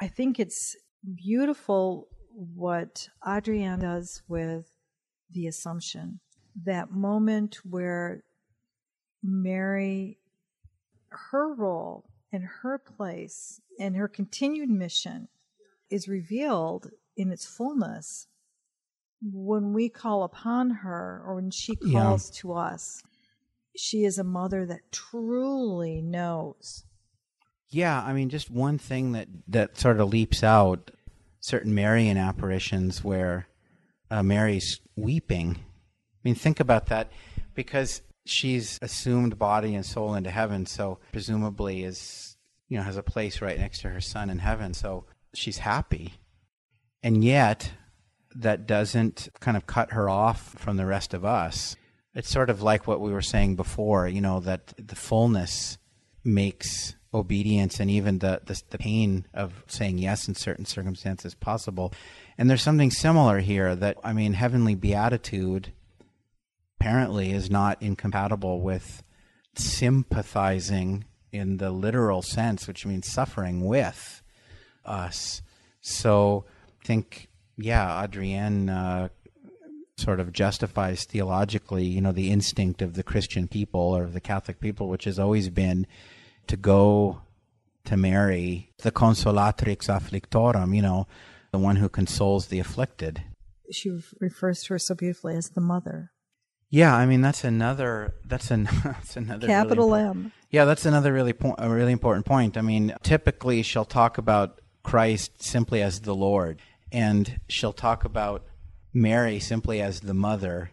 I 0.00 0.08
think 0.08 0.38
it's 0.38 0.76
beautiful 1.14 2.08
what 2.34 3.08
Adrienne 3.26 3.80
does 3.80 4.22
with 4.28 4.70
the 5.30 5.46
Assumption, 5.46 6.20
that 6.64 6.90
moment 6.90 7.56
where 7.64 8.22
Mary, 9.22 10.18
her 11.08 11.54
role 11.54 12.04
and 12.32 12.44
her 12.62 12.78
place 12.78 13.60
and 13.78 13.96
her 13.96 14.08
continued 14.08 14.70
mission 14.70 15.28
is 15.90 16.08
revealed 16.08 16.90
in 17.16 17.30
its 17.30 17.46
fullness 17.46 18.28
when 19.22 19.72
we 19.72 19.88
call 19.88 20.24
upon 20.24 20.70
her 20.70 21.22
or 21.24 21.36
when 21.36 21.50
she 21.50 21.76
calls 21.76 22.30
yeah. 22.30 22.40
to 22.40 22.52
us. 22.54 23.02
She 23.76 24.04
is 24.04 24.18
a 24.18 24.24
mother 24.24 24.66
that 24.66 24.92
truly 24.92 26.02
knows. 26.02 26.84
Yeah, 27.68 28.02
I 28.02 28.12
mean, 28.12 28.28
just 28.28 28.50
one 28.50 28.76
thing 28.76 29.12
that, 29.12 29.28
that 29.48 29.78
sort 29.78 29.98
of 29.98 30.10
leaps 30.10 30.42
out 30.42 30.90
certain 31.40 31.74
Marian 31.74 32.18
apparitions 32.18 33.02
where 33.02 33.46
uh, 34.10 34.22
Mary's 34.22 34.80
weeping. 34.96 35.56
I 35.58 36.20
mean, 36.22 36.34
think 36.34 36.60
about 36.60 36.86
that 36.86 37.10
because 37.54 38.02
she's 38.24 38.78
assumed 38.82 39.38
body 39.38 39.74
and 39.74 39.84
soul 39.84 40.14
into 40.14 40.30
heaven, 40.30 40.66
so 40.66 40.98
presumably 41.12 41.82
is 41.82 42.36
you 42.68 42.78
know 42.78 42.84
has 42.84 42.96
a 42.96 43.02
place 43.02 43.42
right 43.42 43.58
next 43.58 43.80
to 43.80 43.88
her 43.88 44.00
son 44.00 44.30
in 44.30 44.38
heaven, 44.38 44.74
so 44.74 45.04
she's 45.34 45.58
happy. 45.58 46.14
And 47.02 47.24
yet 47.24 47.72
that 48.36 48.66
doesn't 48.66 49.28
kind 49.40 49.56
of 49.56 49.66
cut 49.66 49.92
her 49.92 50.08
off 50.08 50.54
from 50.58 50.76
the 50.76 50.86
rest 50.86 51.14
of 51.14 51.24
us. 51.24 51.76
It's 52.14 52.30
sort 52.30 52.50
of 52.50 52.62
like 52.62 52.86
what 52.86 53.00
we 53.00 53.12
were 53.12 53.22
saying 53.22 53.56
before, 53.56 54.06
you 54.06 54.20
know, 54.20 54.40
that 54.40 54.74
the 54.76 54.96
fullness 54.96 55.78
makes 56.24 56.94
obedience 57.14 57.80
and 57.80 57.90
even 57.90 58.18
the, 58.18 58.40
the, 58.44 58.60
the 58.70 58.78
pain 58.78 59.26
of 59.34 59.64
saying 59.66 59.98
yes 59.98 60.28
in 60.28 60.34
certain 60.34 60.64
circumstances 60.64 61.34
possible. 61.34 61.92
And 62.38 62.48
there's 62.48 62.62
something 62.62 62.90
similar 62.90 63.40
here 63.40 63.74
that 63.76 63.98
I 64.02 64.12
mean, 64.12 64.34
heavenly 64.34 64.74
beatitude 64.74 65.72
apparently 66.80 67.32
is 67.32 67.50
not 67.50 67.80
incompatible 67.82 68.60
with 68.60 69.02
sympathizing 69.54 71.04
in 71.30 71.58
the 71.58 71.70
literal 71.70 72.22
sense, 72.22 72.66
which 72.66 72.84
means 72.86 73.10
suffering 73.10 73.64
with 73.64 74.22
us. 74.84 75.42
So 75.80 76.44
I 76.80 76.86
think, 76.86 77.28
yeah, 77.56 78.02
Adrienne 78.02 78.68
uh, 78.68 79.08
sort 79.96 80.20
of 80.20 80.32
justifies 80.32 81.04
theologically, 81.04 81.84
you 81.84 82.00
know, 82.00 82.12
the 82.12 82.30
instinct 82.30 82.82
of 82.82 82.94
the 82.94 83.02
Christian 83.02 83.48
people 83.48 83.80
or 83.80 84.06
the 84.06 84.20
Catholic 84.20 84.60
people, 84.60 84.88
which 84.88 85.04
has 85.04 85.18
always 85.18 85.48
been 85.48 85.86
to 86.46 86.56
go 86.56 87.22
to 87.84 87.96
Mary, 87.96 88.70
the 88.78 88.92
consolatrix 88.92 89.88
afflictorum, 89.88 90.74
you 90.74 90.82
know, 90.82 91.06
the 91.50 91.58
one 91.58 91.76
who 91.76 91.88
consoles 91.88 92.46
the 92.46 92.58
afflicted. 92.58 93.22
She 93.70 94.00
refers 94.20 94.62
to 94.64 94.74
her 94.74 94.78
so 94.78 94.94
beautifully 94.94 95.34
as 95.34 95.50
the 95.50 95.60
mother. 95.60 96.10
Yeah, 96.70 96.96
I 96.96 97.04
mean 97.04 97.20
that's 97.20 97.44
another 97.44 98.14
that's, 98.24 98.50
an, 98.50 98.66
that's 98.84 99.16
another 99.16 99.46
capital 99.46 99.90
really 99.90 100.08
M. 100.08 100.32
Yeah, 100.50 100.64
that's 100.64 100.86
another 100.86 101.12
really 101.12 101.34
po- 101.34 101.54
a 101.58 101.68
really 101.68 101.92
important 101.92 102.24
point. 102.24 102.56
I 102.56 102.62
mean, 102.62 102.94
typically 103.02 103.62
she'll 103.62 103.84
talk 103.84 104.16
about 104.16 104.60
Christ 104.82 105.42
simply 105.42 105.82
as 105.82 106.00
the 106.00 106.14
Lord, 106.14 106.60
and 106.92 107.40
she'll 107.48 107.72
talk 107.72 108.04
about 108.04 108.44
Mary 108.92 109.40
simply 109.40 109.80
as 109.80 110.00
the 110.00 110.14
mother. 110.14 110.70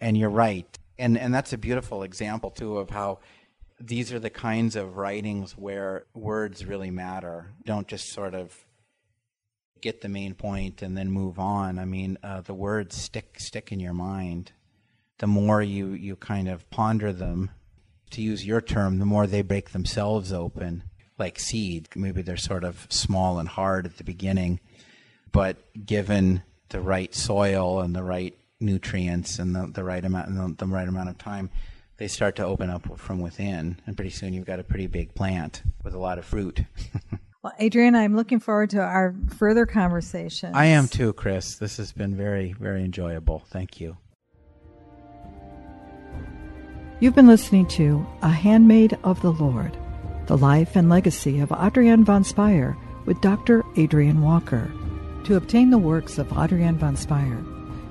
And 0.00 0.18
you're 0.18 0.28
right, 0.28 0.78
and 0.98 1.16
and 1.16 1.34
that's 1.34 1.54
a 1.54 1.58
beautiful 1.58 2.02
example 2.02 2.50
too 2.50 2.76
of 2.76 2.90
how 2.90 3.20
these 3.80 4.12
are 4.12 4.18
the 4.18 4.30
kinds 4.30 4.76
of 4.76 4.96
writings 4.96 5.52
where 5.52 6.04
words 6.12 6.66
really 6.66 6.90
matter. 6.90 7.52
Don't 7.64 7.88
just 7.88 8.10
sort 8.12 8.34
of 8.34 8.66
get 9.80 10.00
the 10.00 10.08
main 10.08 10.34
point 10.34 10.82
and 10.82 10.96
then 10.96 11.10
move 11.10 11.38
on. 11.38 11.78
I 11.78 11.84
mean, 11.84 12.18
uh, 12.22 12.42
the 12.42 12.54
words 12.54 12.96
stick 12.96 13.38
stick 13.38 13.72
in 13.72 13.80
your 13.80 13.94
mind. 13.94 14.52
The 15.18 15.26
more 15.26 15.62
you 15.62 15.88
you 15.88 16.16
kind 16.16 16.48
of 16.48 16.68
ponder 16.68 17.12
them, 17.12 17.50
to 18.14 18.22
use 18.22 18.46
your 18.46 18.60
term, 18.60 18.98
the 18.98 19.06
more 19.06 19.26
they 19.26 19.42
break 19.42 19.70
themselves 19.70 20.32
open, 20.32 20.84
like 21.18 21.38
seed. 21.38 21.88
Maybe 21.94 22.22
they're 22.22 22.36
sort 22.36 22.64
of 22.64 22.86
small 22.88 23.38
and 23.38 23.48
hard 23.48 23.86
at 23.86 23.98
the 23.98 24.04
beginning, 24.04 24.60
but 25.34 25.56
given 25.84 26.44
the 26.68 26.80
right 26.80 27.12
soil 27.12 27.80
and 27.80 27.94
the 27.94 28.04
right 28.04 28.38
nutrients 28.60 29.40
and 29.40 29.54
the, 29.54 29.66
the 29.66 29.82
right 29.82 30.04
amount 30.04 30.28
and 30.28 30.38
the, 30.38 30.64
the 30.64 30.72
right 30.72 30.88
amount 30.88 31.10
of 31.10 31.18
time, 31.18 31.50
they 31.96 32.06
start 32.06 32.36
to 32.36 32.44
open 32.44 32.70
up 32.70 32.98
from 32.98 33.20
within, 33.20 33.78
and 33.84 33.96
pretty 33.96 34.12
soon 34.12 34.32
you've 34.32 34.46
got 34.46 34.60
a 34.60 34.64
pretty 34.64 34.86
big 34.86 35.12
plant 35.14 35.62
with 35.82 35.92
a 35.92 35.98
lot 35.98 36.18
of 36.18 36.24
fruit. 36.24 36.62
well, 37.42 37.52
Adrian, 37.58 37.96
I'm 37.96 38.14
looking 38.14 38.38
forward 38.38 38.70
to 38.70 38.80
our 38.80 39.12
further 39.36 39.66
conversation. 39.66 40.54
I 40.54 40.66
am 40.66 40.86
too, 40.86 41.12
Chris. 41.12 41.56
This 41.56 41.78
has 41.78 41.90
been 41.90 42.16
very, 42.16 42.52
very 42.52 42.84
enjoyable. 42.84 43.44
Thank 43.50 43.80
you. 43.80 43.96
You've 47.00 47.16
been 47.16 47.26
listening 47.26 47.66
to 47.70 48.06
A 48.22 48.28
Handmaid 48.28 48.96
of 49.02 49.20
the 49.20 49.32
Lord, 49.32 49.76
the 50.26 50.38
life 50.38 50.76
and 50.76 50.88
legacy 50.88 51.40
of 51.40 51.50
Adrienne 51.50 52.04
von 52.04 52.22
Speyr 52.22 52.76
with 53.04 53.20
Dr. 53.20 53.64
Adrian 53.76 54.22
Walker. 54.22 54.72
To 55.24 55.36
obtain 55.36 55.70
the 55.70 55.78
works 55.78 56.18
of 56.18 56.30
Adrienne 56.34 56.76
von 56.76 56.96
Speyr, 56.96 57.42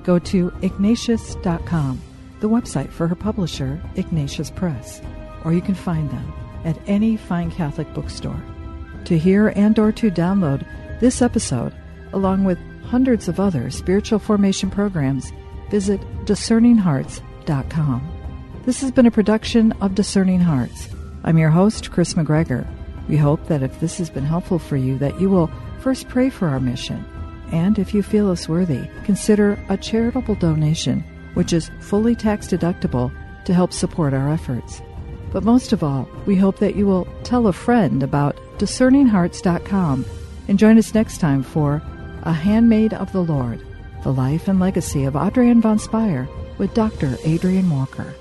go 0.04 0.20
to 0.20 0.52
ignatius.com, 0.62 2.00
the 2.38 2.48
website 2.48 2.92
for 2.92 3.08
her 3.08 3.16
publisher, 3.16 3.82
Ignatius 3.96 4.52
Press, 4.52 5.02
or 5.44 5.52
you 5.52 5.60
can 5.60 5.74
find 5.74 6.08
them 6.10 6.32
at 6.64 6.78
any 6.86 7.16
fine 7.16 7.50
Catholic 7.50 7.92
bookstore. 7.92 8.40
To 9.06 9.18
hear 9.18 9.48
and 9.48 9.76
or 9.80 9.90
to 9.90 10.12
download 10.12 10.64
this 11.00 11.22
episode, 11.22 11.74
along 12.12 12.44
with 12.44 12.58
hundreds 12.84 13.26
of 13.26 13.40
other 13.40 13.68
spiritual 13.68 14.20
formation 14.20 14.70
programs, 14.70 15.32
visit 15.72 16.00
discerninghearts.com. 16.26 18.62
This 18.64 18.80
has 18.80 18.92
been 18.92 19.06
a 19.06 19.10
production 19.10 19.72
of 19.80 19.96
Discerning 19.96 20.40
Hearts. 20.40 20.88
I'm 21.24 21.38
your 21.38 21.50
host, 21.50 21.90
Chris 21.90 22.14
McGregor. 22.14 22.64
We 23.08 23.16
hope 23.16 23.48
that 23.48 23.64
if 23.64 23.80
this 23.80 23.98
has 23.98 24.08
been 24.08 24.24
helpful 24.24 24.60
for 24.60 24.76
you, 24.76 24.98
that 24.98 25.20
you 25.20 25.28
will 25.28 25.50
first 25.80 26.08
pray 26.08 26.30
for 26.30 26.46
our 26.46 26.60
mission 26.60 27.04
and 27.52 27.78
if 27.78 27.94
you 27.94 28.02
feel 28.02 28.30
us 28.30 28.48
worthy, 28.48 28.88
consider 29.04 29.58
a 29.68 29.76
charitable 29.76 30.34
donation, 30.36 31.04
which 31.34 31.52
is 31.52 31.70
fully 31.80 32.14
tax 32.14 32.46
deductible 32.46 33.12
to 33.44 33.54
help 33.54 33.72
support 33.72 34.14
our 34.14 34.30
efforts. 34.30 34.80
But 35.32 35.44
most 35.44 35.72
of 35.72 35.82
all, 35.82 36.08
we 36.26 36.36
hope 36.36 36.58
that 36.58 36.76
you 36.76 36.86
will 36.86 37.08
tell 37.24 37.46
a 37.46 37.52
friend 37.52 38.02
about 38.02 38.36
discerninghearts.com 38.58 40.04
and 40.48 40.58
join 40.58 40.78
us 40.78 40.94
next 40.94 41.18
time 41.18 41.42
for 41.42 41.82
A 42.22 42.32
Handmaid 42.32 42.94
of 42.94 43.12
the 43.12 43.22
Lord, 43.22 43.60
the 44.02 44.12
life 44.12 44.48
and 44.48 44.60
legacy 44.60 45.04
of 45.04 45.16
Adrienne 45.16 45.60
von 45.60 45.78
Speyr 45.78 46.28
with 46.58 46.72
Dr. 46.74 47.16
Adrian 47.24 47.68
Walker. 47.70 48.14